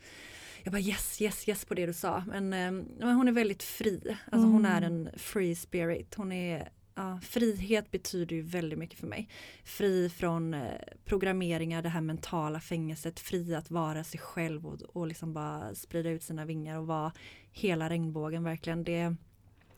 jag 0.63 0.73
bara 0.73 0.81
yes, 0.83 1.23
yes, 1.23 1.49
yes 1.49 1.65
på 1.65 1.75
det 1.75 1.87
du 1.87 1.93
sa. 1.93 2.25
Men, 2.29 2.53
eh, 2.53 2.71
men 2.99 3.15
hon 3.17 3.29
är 3.29 3.33
väldigt 3.33 3.63
fri. 3.63 4.17
Alltså, 4.33 4.49
Hon 4.49 4.65
är 4.65 4.83
Mm. 4.83 5.07
en 5.07 5.19
free 5.19 5.55
spirit. 5.55 6.15
Hon 6.15 6.33
är, 6.33 6.69
ja, 6.95 7.21
frihet 7.23 7.91
betyder 7.91 8.37
ju 8.37 8.43
väldigt 8.43 8.79
mycket 8.79 8.99
för 8.99 9.07
mig. 9.07 9.29
Fri 9.65 10.09
från 10.09 10.55
eh, 10.55 10.71
programmeringar, 11.05 11.83
det 11.83 11.89
här 11.89 12.01
mentala 12.01 12.61
fängelset. 12.61 13.21
Fri 13.21 13.55
att 13.55 13.71
vara 13.71 14.05
sig 14.05 14.21
själv 14.21 14.67
och, 14.67 14.83
och 14.83 15.07
liksom 15.07 15.33
bara 15.33 15.75
sprida 15.75 16.11
ut 16.11 16.23
sina 16.23 16.45
vingar 16.45 16.77
och 16.79 16.87
vara 16.87 17.13
hela 17.53 17.91
regnbågen 17.91 18.45
verkligen. 18.45 18.85
Det, 18.85 19.15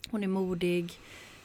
hon 0.09 0.23
är 0.23 0.27
modig, 0.27 0.91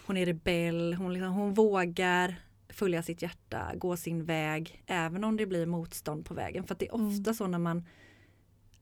hon 0.07 0.17
är 0.17 0.27
rebell, 0.27 0.95
hon, 0.95 1.13
liksom, 1.13 1.33
hon 1.33 1.55
vågar 1.55 2.35
följa 2.69 3.03
sitt 3.03 3.23
hjärta, 3.23 3.73
gå 3.77 3.97
sin 3.97 4.25
väg, 4.25 4.83
även 4.87 5.25
om 5.25 5.37
det 5.37 5.47
blir 5.47 5.67
motstånd 5.67 6.25
på 6.27 6.35
vägen. 6.35 6.65
För 6.65 6.75
att 6.75 6.79
det 6.79 6.87
är 6.89 6.95
ofta 6.95 7.35
så 7.35 7.47
när 7.47 7.59
man 7.59 7.85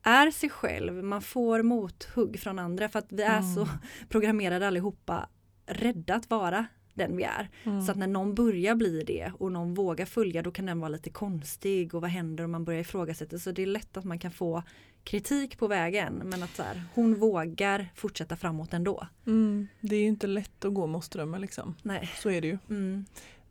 är 0.02 0.30
sig 0.30 0.50
själv, 0.50 1.04
man 1.04 1.22
får 1.22 1.62
mothugg 1.62 2.40
från 2.40 2.58
andra 2.58 2.88
för 2.88 2.98
att 2.98 3.12
vi 3.12 3.22
är 3.22 3.42
så 3.42 3.68
programmerade 4.08 4.66
allihopa 4.66 5.28
rädda 5.66 6.14
att 6.14 6.30
vara 6.30 6.66
den 6.94 7.16
vi 7.16 7.22
är. 7.22 7.48
Mm. 7.64 7.82
Så 7.82 7.92
att 7.92 7.98
när 7.98 8.06
någon 8.06 8.34
börjar 8.34 8.74
bli 8.74 9.02
det 9.06 9.32
och 9.38 9.52
någon 9.52 9.74
vågar 9.74 10.06
följa 10.06 10.42
då 10.42 10.50
kan 10.50 10.66
den 10.66 10.80
vara 10.80 10.88
lite 10.88 11.10
konstig 11.10 11.94
och 11.94 12.00
vad 12.00 12.10
händer 12.10 12.44
om 12.44 12.50
man 12.50 12.64
börjar 12.64 12.80
ifrågasätta. 12.80 13.38
Så 13.38 13.52
det 13.52 13.62
är 13.62 13.66
lätt 13.66 13.96
att 13.96 14.04
man 14.04 14.18
kan 14.18 14.30
få 14.30 14.62
kritik 15.04 15.58
på 15.58 15.66
vägen 15.66 16.22
men 16.24 16.42
att 16.42 16.56
så 16.56 16.62
här, 16.62 16.82
hon 16.94 17.14
vågar 17.14 17.88
fortsätta 17.94 18.36
framåt 18.36 18.72
ändå. 18.72 19.06
Mm. 19.26 19.68
Det 19.80 19.96
är 19.96 20.00
ju 20.00 20.06
inte 20.06 20.26
lätt 20.26 20.64
att 20.64 20.74
gå 20.74 20.86
mot 20.86 21.04
strömmen 21.04 21.40
liksom. 21.40 21.74
Nej. 21.82 22.10
Så 22.16 22.30
är 22.30 22.40
det 22.40 22.46
ju. 22.46 22.58
Mm. 22.70 23.04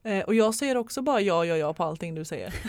Eh, 0.04 0.24
och 0.24 0.36
jag 0.36 0.56
säger 0.56 0.78
också 0.78 1.02
bara 1.02 1.22
ja, 1.22 1.46
ja, 1.46 1.58
ja 1.58 1.74
på 1.74 1.84
allting 1.84 2.16
du 2.16 2.26
säger. 2.26 2.56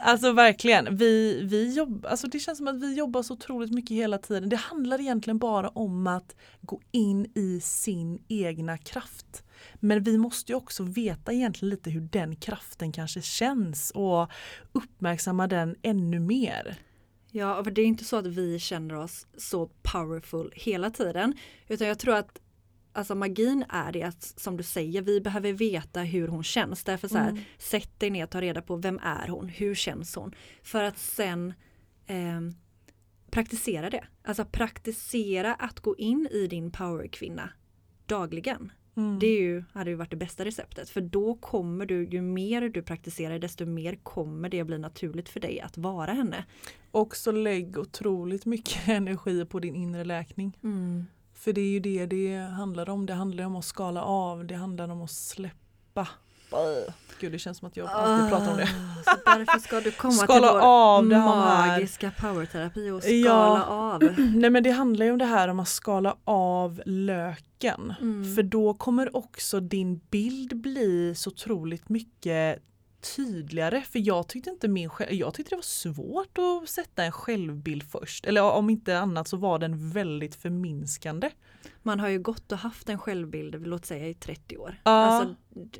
alltså 0.00 0.32
verkligen, 0.32 0.96
vi, 0.96 1.42
vi 1.44 1.74
jobb, 1.74 2.06
alltså 2.06 2.26
det 2.26 2.38
känns 2.38 2.58
som 2.58 2.68
att 2.68 2.82
vi 2.82 2.94
jobbar 2.94 3.22
så 3.22 3.34
otroligt 3.34 3.72
mycket 3.72 3.96
hela 3.96 4.18
tiden. 4.18 4.48
Det 4.48 4.56
handlar 4.56 5.00
egentligen 5.00 5.38
bara 5.38 5.68
om 5.68 6.06
att 6.06 6.36
gå 6.60 6.80
in 6.90 7.32
i 7.34 7.60
sin 7.60 8.22
egna 8.28 8.78
kraft. 8.78 9.44
Men 9.74 10.02
vi 10.02 10.18
måste 10.18 10.52
ju 10.52 10.56
också 10.56 10.82
veta 10.82 11.32
egentligen 11.32 11.70
lite 11.70 11.90
hur 11.90 12.00
den 12.00 12.36
kraften 12.36 12.92
kanske 12.92 13.22
känns 13.22 13.90
och 13.90 14.30
uppmärksamma 14.72 15.46
den 15.46 15.76
ännu 15.82 16.20
mer. 16.20 16.78
Ja, 17.30 17.64
för 17.64 17.70
det 17.70 17.82
är 17.82 17.86
inte 17.86 18.04
så 18.04 18.16
att 18.16 18.26
vi 18.26 18.58
känner 18.58 18.94
oss 18.94 19.26
så 19.36 19.70
powerful 19.82 20.52
hela 20.56 20.90
tiden. 20.90 21.34
Utan 21.68 21.86
jag 21.86 21.98
tror 21.98 22.14
att 22.14 22.40
alltså 22.92 23.14
magin 23.14 23.64
är 23.68 23.92
det 23.92 24.02
att, 24.02 24.22
som 24.22 24.56
du 24.56 24.62
säger, 24.62 25.02
vi 25.02 25.20
behöver 25.20 25.52
veta 25.52 26.00
hur 26.00 26.28
hon 26.28 26.44
känns. 26.44 26.84
Därför 26.84 27.08
så 27.08 27.18
här, 27.18 27.30
Mm. 27.30 27.42
sätt 27.58 28.00
dig 28.00 28.10
ner 28.10 28.24
och 28.24 28.30
ta 28.30 28.40
reda 28.40 28.62
på 28.62 28.76
vem 28.76 28.98
är 29.02 29.28
hon, 29.28 29.48
hur 29.48 29.74
känns 29.74 30.14
hon? 30.14 30.34
För 30.62 30.84
att 30.84 30.98
sen 30.98 31.54
ehm, 32.06 32.54
praktisera 33.30 33.90
det. 33.90 34.04
Alltså 34.24 34.44
praktisera 34.44 35.54
att 35.54 35.80
gå 35.80 35.96
in 35.96 36.28
i 36.32 36.46
din 36.46 36.70
powerkvinna 36.70 37.50
dagligen. 38.06 38.72
Mm. 38.96 39.18
Det 39.18 39.26
är 39.26 39.40
ju, 39.40 39.64
hade 39.72 39.90
ju 39.90 39.96
varit 39.96 40.10
det 40.10 40.16
bästa 40.16 40.44
receptet. 40.44 40.90
För 40.90 41.00
då 41.00 41.34
kommer 41.34 41.86
du, 41.86 42.04
ju 42.04 42.22
mer 42.22 42.68
du 42.68 42.82
praktiserar 42.82 43.38
desto 43.38 43.66
mer 43.66 43.94
kommer 44.02 44.48
det 44.48 44.64
bli 44.64 44.78
naturligt 44.78 45.28
för 45.28 45.40
dig 45.40 45.60
att 45.60 45.78
vara 45.78 46.12
henne. 46.12 46.44
Också 46.90 47.32
lägg 47.32 47.78
otroligt 47.78 48.46
mycket 48.46 48.88
energi 48.88 49.44
på 49.44 49.60
din 49.60 49.74
inre 49.74 50.04
läkning. 50.04 50.56
För 51.40 51.52
det 51.52 51.60
är 51.60 51.68
ju 51.70 51.80
det 51.80 52.06
det 52.06 52.36
handlar 52.38 52.88
om. 52.88 53.06
Det 53.06 53.14
handlar 53.14 53.44
om 53.44 53.56
att 53.56 53.64
skala 53.64 54.02
av. 54.02 54.44
Det 54.46 54.54
handlar 54.54 54.88
om 54.88 55.02
att 55.02 55.10
släppa. 55.10 56.08
Gud 57.20 57.32
det 57.32 57.38
känns 57.38 57.58
som 57.58 57.68
att 57.68 57.76
jag 57.76 57.86
alltid 57.86 58.30
pratar 58.30 58.50
om 58.50 58.56
det. 58.56 58.62
Ah, 59.06 59.12
Så 59.14 59.36
därför 59.38 59.58
ska 59.58 59.80
du 59.80 59.90
komma 59.90 60.12
Skala 60.12 60.48
till 60.48 60.58
vår 60.58 60.60
av 60.66 61.08
det 61.08 61.16
här. 61.16 61.66
magiska 61.68 62.10
powerterapi 62.20 62.90
och 62.90 63.02
skala 63.02 63.14
Ja. 63.16 63.64
av. 63.64 64.02
Nej 64.34 64.50
men 64.50 64.62
det 64.62 64.70
handlar 64.70 65.06
ju 65.06 65.12
om 65.12 65.18
det 65.18 65.24
här 65.24 65.48
om 65.48 65.60
att 65.60 65.68
skala 65.68 66.16
av 66.24 66.82
löken. 66.86 67.94
Mm. 68.00 68.34
För 68.34 68.42
då 68.42 68.74
kommer 68.74 69.16
också 69.16 69.60
din 69.60 70.00
bild 70.10 70.56
bli 70.60 71.14
så 71.16 71.30
otroligt 71.30 71.88
mycket 71.88 72.62
tydligare. 73.00 73.82
För 73.82 73.98
jag 74.06 74.28
tyckte 74.28 74.50
inte 74.50 74.68
min 74.68 74.90
jag 75.10 75.34
tyckte 75.34 75.50
det 75.50 75.56
var 75.56 75.62
svårt 75.62 76.38
att 76.38 76.68
sätta 76.68 77.04
en 77.04 77.12
självbild 77.12 77.90
först. 77.90 78.26
Eller 78.26 78.42
om 78.42 78.70
inte 78.70 78.98
annat 78.98 79.28
så 79.28 79.36
var 79.36 79.58
den 79.58 79.90
väldigt 79.90 80.34
förminskande. 80.34 81.30
Man 81.82 82.00
har 82.00 82.08
ju 82.08 82.18
gått 82.18 82.52
och 82.52 82.58
haft 82.58 82.88
en 82.88 82.98
självbild, 82.98 83.66
låt 83.66 83.86
säga 83.86 84.08
i 84.08 84.14
30 84.14 84.56
år. 84.56 84.80
Ja. 84.84 84.90
Alltså, 84.90 85.34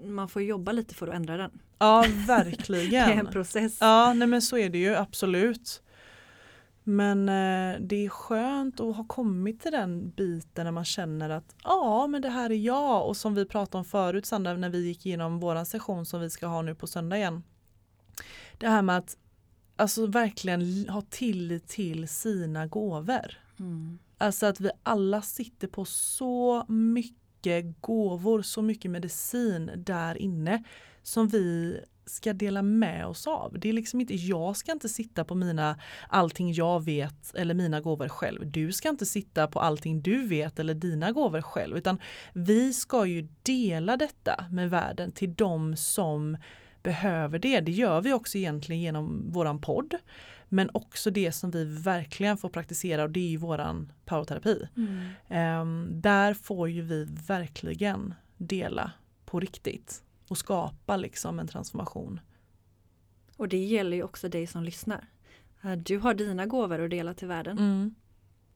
man 0.04 0.28
får 0.28 0.42
jobba 0.42 0.72
lite 0.72 0.94
för 0.94 1.08
att 1.08 1.14
ändra 1.14 1.36
den. 1.36 1.50
Ja 1.78 2.02
Det 2.06 2.06
är 2.06 2.20
en 2.20 2.26
verkligen. 2.26 3.26
process. 3.26 3.76
Ja 3.80 4.12
nej 4.12 4.28
men 4.28 4.42
så 4.42 4.58
är 4.58 4.70
det 4.70 4.78
ju 4.78 4.96
absolut. 4.96 5.82
Men 6.90 7.28
eh, 7.28 7.80
det 7.80 8.04
är 8.04 8.08
skönt 8.08 8.80
att 8.80 8.96
ha 8.96 9.04
kommit 9.04 9.60
till 9.60 9.72
den 9.72 10.10
biten 10.10 10.64
när 10.64 10.72
man 10.72 10.84
känner 10.84 11.30
att 11.30 11.54
ja 11.64 12.06
men 12.06 12.22
det 12.22 12.28
här 12.28 12.50
är 12.50 12.54
jag 12.54 13.08
och 13.08 13.16
som 13.16 13.34
vi 13.34 13.46
pratade 13.46 13.78
om 13.78 13.84
förut 13.84 14.26
Sandra 14.26 14.56
när 14.56 14.68
vi 14.70 14.86
gick 14.86 15.06
igenom 15.06 15.40
våran 15.40 15.66
session 15.66 16.06
som 16.06 16.20
vi 16.20 16.30
ska 16.30 16.46
ha 16.46 16.62
nu 16.62 16.74
på 16.74 16.86
söndag 16.86 17.16
igen. 17.16 17.42
Det 18.58 18.68
här 18.68 18.82
med 18.82 18.96
att 18.96 19.16
alltså 19.76 20.06
verkligen 20.06 20.88
ha 20.88 21.02
tillit 21.10 21.68
till 21.68 22.08
sina 22.08 22.66
gåvor. 22.66 23.38
Mm. 23.58 23.98
Alltså 24.18 24.46
att 24.46 24.60
vi 24.60 24.70
alla 24.82 25.22
sitter 25.22 25.68
på 25.68 25.84
så 25.84 26.64
mycket 26.68 27.80
gåvor, 27.80 28.42
så 28.42 28.62
mycket 28.62 28.90
medicin 28.90 29.70
där 29.76 30.18
inne 30.18 30.64
som 31.02 31.28
vi 31.28 31.80
ska 32.06 32.32
dela 32.32 32.62
med 32.62 33.06
oss 33.06 33.26
av. 33.26 33.56
Det 33.58 33.68
är 33.68 33.72
liksom 33.72 34.00
inte, 34.00 34.14
jag 34.14 34.56
ska 34.56 34.72
inte 34.72 34.88
sitta 34.88 35.24
på 35.24 35.34
mina 35.34 35.78
allting 36.08 36.52
jag 36.52 36.84
vet 36.84 37.34
eller 37.34 37.54
mina 37.54 37.80
gåvor 37.80 38.08
själv. 38.08 38.50
Du 38.50 38.72
ska 38.72 38.88
inte 38.88 39.06
sitta 39.06 39.46
på 39.46 39.60
allting 39.60 40.02
du 40.02 40.26
vet 40.26 40.58
eller 40.58 40.74
dina 40.74 41.12
gåvor 41.12 41.40
själv 41.40 41.76
utan 41.76 41.98
vi 42.32 42.72
ska 42.72 43.06
ju 43.06 43.28
dela 43.42 43.96
detta 43.96 44.44
med 44.50 44.70
världen 44.70 45.12
till 45.12 45.34
de 45.34 45.76
som 45.76 46.36
behöver 46.82 47.38
det. 47.38 47.60
Det 47.60 47.72
gör 47.72 48.00
vi 48.00 48.12
också 48.12 48.38
egentligen 48.38 48.82
genom 48.82 49.32
våran 49.32 49.60
podd. 49.60 49.94
Men 50.52 50.70
också 50.74 51.10
det 51.10 51.32
som 51.32 51.50
vi 51.50 51.64
verkligen 51.64 52.36
får 52.36 52.48
praktisera 52.48 53.02
och 53.02 53.10
det 53.10 53.20
är 53.20 53.28
ju 53.28 53.36
våran 53.36 53.92
powerterapi. 54.04 54.68
Mm. 54.76 55.08
Ehm, 55.28 55.88
där 55.92 56.34
får 56.34 56.68
ju 56.68 56.82
vi 56.82 57.04
verkligen 57.26 58.14
dela 58.36 58.92
på 59.24 59.40
riktigt 59.40 60.02
och 60.30 60.38
skapa 60.38 60.96
liksom 60.96 61.38
en 61.38 61.48
transformation. 61.48 62.20
Och 63.36 63.48
det 63.48 63.64
gäller 63.64 63.96
ju 63.96 64.02
också 64.02 64.28
dig 64.28 64.46
som 64.46 64.64
lyssnar. 64.64 65.06
Eh, 65.62 65.72
Du 65.72 65.98
har 65.98 66.14
dina 66.14 66.46
gåvor 66.46 66.84
att 66.84 66.90
dela 66.90 67.14
till 67.14 67.28
världen. 67.28 67.58
Mm. 67.58 67.94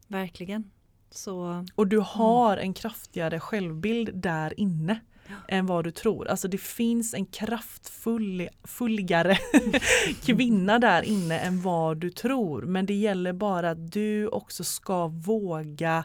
Verkligen. 0.08 0.70
Så 1.10 1.64
Och 1.74 1.86
du 1.86 1.98
har 1.98 2.56
en 2.56 2.74
kraftigare 2.74 3.40
självbild 3.40 4.10
där 4.14 4.60
inne 4.60 5.00
Ja. 5.28 5.34
än 5.48 5.66
vad 5.66 5.84
du 5.84 5.90
tror. 5.90 6.28
Alltså 6.28 6.48
det 6.48 6.58
finns 6.58 7.14
en 7.14 7.26
kraftfulligare 7.26 9.36
kvinna 10.22 10.78
där 10.78 11.02
inne 11.02 11.38
än 11.38 11.62
vad 11.62 11.96
du 11.98 12.10
tror. 12.10 12.62
Men 12.62 12.86
det 12.86 12.94
gäller 12.94 13.32
bara 13.32 13.70
att 13.70 13.92
du 13.92 14.28
också 14.28 14.64
ska 14.64 15.06
våga 15.06 16.04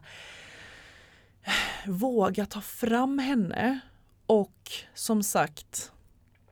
våga 1.88 2.46
ta 2.46 2.62
fram 2.62 3.20
henne 3.20 3.80
och 4.30 4.72
som 4.94 5.24
sagt 5.24 5.92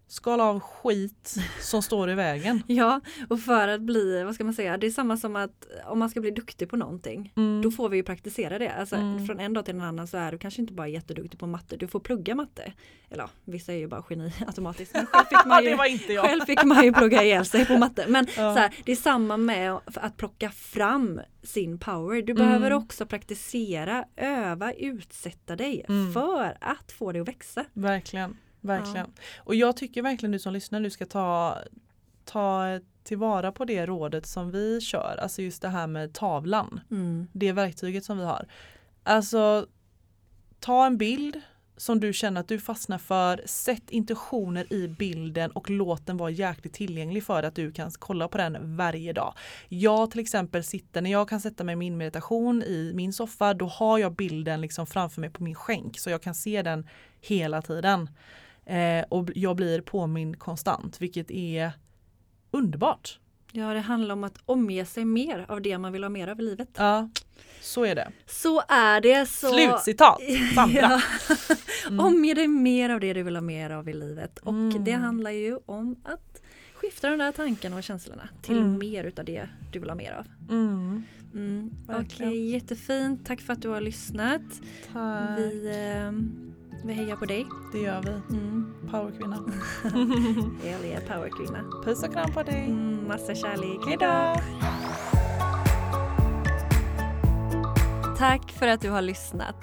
skala 0.07 0.43
av 0.43 0.59
skit 0.59 1.35
som 1.61 1.81
står 1.81 2.09
i 2.09 2.13
vägen. 2.15 2.63
Ja, 2.67 3.01
och 3.29 3.39
för 3.39 3.67
att 3.67 3.81
bli, 3.81 4.23
vad 4.23 4.35
ska 4.35 4.43
man 4.43 4.53
säga, 4.53 4.77
det 4.77 4.87
är 4.87 4.91
samma 4.91 5.17
som 5.17 5.35
att 5.35 5.67
om 5.85 5.99
man 5.99 6.09
ska 6.09 6.21
bli 6.21 6.31
duktig 6.31 6.69
på 6.69 6.75
någonting, 6.77 7.33
Mm. 7.35 7.61
då 7.61 7.71
får 7.71 7.89
vi 7.89 7.97
ju 7.97 8.03
praktisera 8.03 8.59
det. 8.59 8.69
Alltså 8.73 8.95
Mm. 8.95 9.25
från 9.27 9.39
en 9.39 9.53
dag 9.53 9.65
till 9.65 9.75
en 9.75 9.81
annan 9.81 10.07
så 10.07 10.17
är 10.17 10.31
du 10.31 10.37
kanske 10.37 10.61
inte 10.61 10.73
bara 10.73 10.87
jätteduktig 10.87 11.39
på 11.39 11.47
matte, 11.47 11.77
du 11.77 11.87
får 11.87 11.99
plugga 11.99 12.35
matte. 12.35 12.73
Eller 13.09 13.23
ja, 13.23 13.29
vissa 13.45 13.73
är 13.73 13.77
ju 13.77 13.87
bara 13.87 14.03
geni 14.09 14.33
automatiskt, 14.47 14.93
men 14.93 15.05
själv 15.05 15.25
fick 15.25 15.45
man 15.45 15.63
ju, 15.63 15.69
det 15.69 15.75
var 15.75 15.85
inte 15.85 16.13
jag. 16.13 16.25
själv 16.25 16.41
fick 16.45 16.63
man 16.63 16.83
ju 16.83 16.93
plugga 16.93 17.23
ihjäl 17.23 17.45
sig 17.45 17.65
på 17.65 17.77
matte. 17.77 18.05
Men 18.07 18.27
Ja. 18.29 18.33
så 18.53 18.59
här, 18.59 18.75
det 18.85 18.91
är 18.91 18.95
samma 18.95 19.37
med 19.37 19.77
att 19.85 20.17
plocka 20.17 20.49
fram 20.49 21.21
sin 21.43 21.79
power. 21.79 22.21
Du 22.21 22.31
Mm. 22.31 22.45
behöver 22.45 22.73
också 22.73 23.05
praktisera, 23.05 24.05
öva, 24.15 24.73
utsätta 24.73 25.55
dig 25.55 25.85
Mm. 25.89 26.13
för 26.13 26.57
att 26.61 26.91
få 26.91 27.11
det 27.11 27.19
att 27.19 27.27
växa. 27.27 27.65
Verkligen, 27.73 28.37
verkligen. 28.67 29.07
Och 29.37 29.55
jag 29.55 29.77
tycker 29.77 30.01
verkligen 30.01 30.31
du 30.31 30.39
som 30.39 30.53
lyssnar 30.53 30.79
nu 30.79 30.89
ska 30.89 31.05
ta, 31.05 31.57
ta 32.25 32.79
tillvara 33.03 33.51
på 33.51 33.65
det 33.65 33.85
rådet 33.85 34.25
som 34.25 34.51
vi 34.51 34.81
kör, 34.81 35.19
alltså 35.21 35.41
just 35.41 35.61
det 35.61 35.69
här 35.69 35.87
med 35.87 36.13
tavlan, 36.13 36.79
Mm. 36.91 37.27
det 37.33 37.51
verktyget 37.51 38.05
som 38.05 38.17
vi 38.17 38.23
har. 38.23 38.47
Alltså 39.03 39.67
ta 40.59 40.85
en 40.85 40.97
bild 40.97 41.41
som 41.77 41.99
du 41.99 42.13
känner 42.13 42.41
att 42.41 42.47
du 42.47 42.59
fastnar 42.59 42.97
för, 42.97 43.41
sätt 43.45 43.89
intentioner 43.89 44.73
i 44.73 44.87
bilden 44.87 45.51
och 45.51 45.69
låt 45.69 46.05
den 46.05 46.17
vara 46.17 46.29
jäkligt 46.29 46.73
tillgänglig 46.73 47.23
för 47.23 47.43
att 47.43 47.55
du 47.55 47.71
kan 47.71 47.91
kolla 47.99 48.27
på 48.27 48.37
den 48.37 48.77
varje 48.77 49.13
dag. 49.13 49.33
Jag 49.69 50.11
till 50.11 50.19
exempel 50.19 50.63
sitter, 50.63 51.01
när 51.01 51.11
jag 51.11 51.29
kan 51.29 51.41
sätta 51.41 51.63
mig 51.63 51.73
i 51.73 51.75
min 51.75 51.97
meditation 51.97 52.63
i 52.63 52.91
min 52.95 53.13
soffa, 53.13 53.53
då 53.53 53.65
har 53.65 53.97
jag 53.97 54.15
bilden 54.15 54.61
liksom 54.61 54.87
framför 54.87 55.21
mig 55.21 55.29
på 55.29 55.43
min 55.43 55.55
skänk 55.55 55.99
så 55.99 56.09
jag 56.09 56.21
kan 56.21 56.35
se 56.35 56.61
den 56.61 56.87
hela 57.21 57.61
tiden. 57.61 58.09
Eh, 58.69 59.05
och 59.09 59.29
jag 59.35 59.55
blir 59.55 59.81
påmind 59.81 60.39
konstant, 60.39 61.01
vilket 61.01 61.31
är 61.31 61.71
underbart. 62.51 63.19
Ja, 63.51 63.73
det 63.73 63.79
handlar 63.79 64.13
om 64.15 64.23
att 64.23 64.37
omge 64.45 64.85
sig 64.85 65.05
mer 65.05 65.45
av 65.47 65.61
det 65.61 65.77
man 65.77 65.93
vill 65.93 66.03
ha 66.03 66.09
mer 66.09 66.27
av 66.27 66.39
i 66.39 66.43
livet. 66.43 66.69
Ja, 66.77 67.09
så 67.61 67.83
är 67.85 67.95
det. 67.95 68.11
Så 68.25 68.61
är 68.67 69.01
det. 69.01 69.25
Så... 69.25 69.47
Slutcitat, 69.53 70.19
Sandra. 70.55 70.79
Ja. 70.81 71.01
Mm. 71.87 71.99
Omge 72.05 72.33
dig 72.33 72.47
mer 72.47 72.89
av 72.89 72.99
det 72.99 73.13
du 73.13 73.23
vill 73.23 73.35
ha 73.35 73.41
mer 73.41 73.69
av 73.69 73.89
i 73.89 73.93
livet. 73.93 74.39
Och 74.39 74.51
Mm. 74.53 74.83
det 74.83 74.91
handlar 74.91 75.31
ju 75.31 75.59
om 75.65 75.95
att 76.03 76.41
skifta 76.73 77.09
de 77.09 77.17
där 77.17 77.31
tankarna 77.31 77.75
och 77.75 77.83
känslorna 77.83 78.29
till 78.41 78.57
Mm. 78.57 78.77
mer 78.77 79.03
utav 79.03 79.25
det 79.25 79.49
du 79.71 79.79
vill 79.79 79.89
ha 79.89 79.95
mer 79.95 80.11
av. 80.11 80.25
Mm. 80.49 81.03
Mm. 81.33 81.71
Okej, 81.83 81.95
Verkligen. 81.97 82.47
jättefint. 82.49 83.25
Tack 83.25 83.41
för 83.41 83.53
att 83.53 83.61
du 83.61 83.69
har 83.69 83.81
lyssnat. 83.81 84.41
Tack. 84.93 85.37
Vi, 85.39 85.67
eh, 85.67 86.11
vi 86.83 86.93
hejar 86.93 87.15
på 87.15 87.25
dig. 87.25 87.47
Det 87.71 87.79
gör 87.79 88.01
vi. 88.01 88.35
Mm. 88.37 88.73
Powerkvinna. 88.91 89.35
Hell 90.63 90.85
yeah, 90.85 91.03
powerkvinna. 91.03 91.63
Puss 91.83 92.03
och 92.03 92.13
kram 92.13 92.33
på 92.33 92.43
dig. 92.43 92.65
Mm, 92.65 93.07
massa 93.07 93.35
kärlek. 93.35 93.87
Hejdå! 93.87 94.41
Tack 98.17 98.51
för 98.51 98.67
att 98.67 98.81
du 98.81 98.89
har 98.89 99.01
lyssnat. 99.01 99.55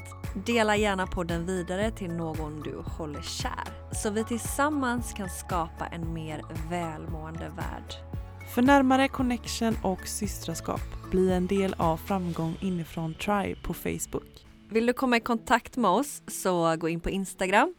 Dela 0.47 0.77
gärna 0.77 1.07
podden 1.07 1.47
vidare 1.47 1.91
till 1.91 2.13
någon 2.13 2.63
du 2.63 2.77
håller 2.77 3.23
kär 3.23 3.85
så 3.95 4.11
vi 4.11 4.25
tillsammans 4.25 5.13
kan 5.13 5.29
skapa 5.29 5.87
en 5.87 6.13
mer 6.13 6.43
välmående 6.71 7.53
värld. 7.57 7.95
För 8.55 8.63
närmare 8.63 9.09
connection 9.09 9.77
och 9.83 10.09
systraskap, 10.09 11.11
bli 11.11 11.33
en 11.33 11.47
del 11.47 11.75
av 11.79 11.97
Framgång 11.97 12.57
inifrån 12.61 13.15
Tribe 13.15 13.61
på 13.63 13.75
Facebook. 13.75 14.47
Vill 14.75 14.87
du 14.87 14.93
komma 14.93 15.17
i 15.17 15.21
kontakt 15.21 15.77
med 15.77 15.91
oss 15.91 16.23
så 16.27 16.77
gå 16.77 16.89
in 16.89 17.01
på 17.01 17.11
Instagram, 17.11 17.75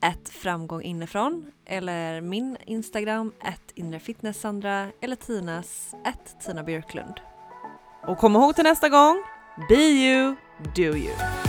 ett 0.00 0.28
framgång 0.28 0.82
inifrån 0.82 1.46
eller 1.66 2.20
min 2.20 2.56
Instagram, 2.66 3.32
ett 3.44 3.72
inrefitnesssandra 3.74 4.86
eller 5.00 5.16
Tinas, 5.16 5.94
ett 6.06 6.40
Tina 6.46 6.62
Björklund. 6.62 7.14
Och 8.06 8.18
kom 8.18 8.36
ihåg 8.36 8.54
till 8.54 8.64
nästa 8.64 8.88
gång, 8.88 9.22
be 9.68 9.74
you, 9.74 10.36
do 10.76 10.82
you. 10.82 11.47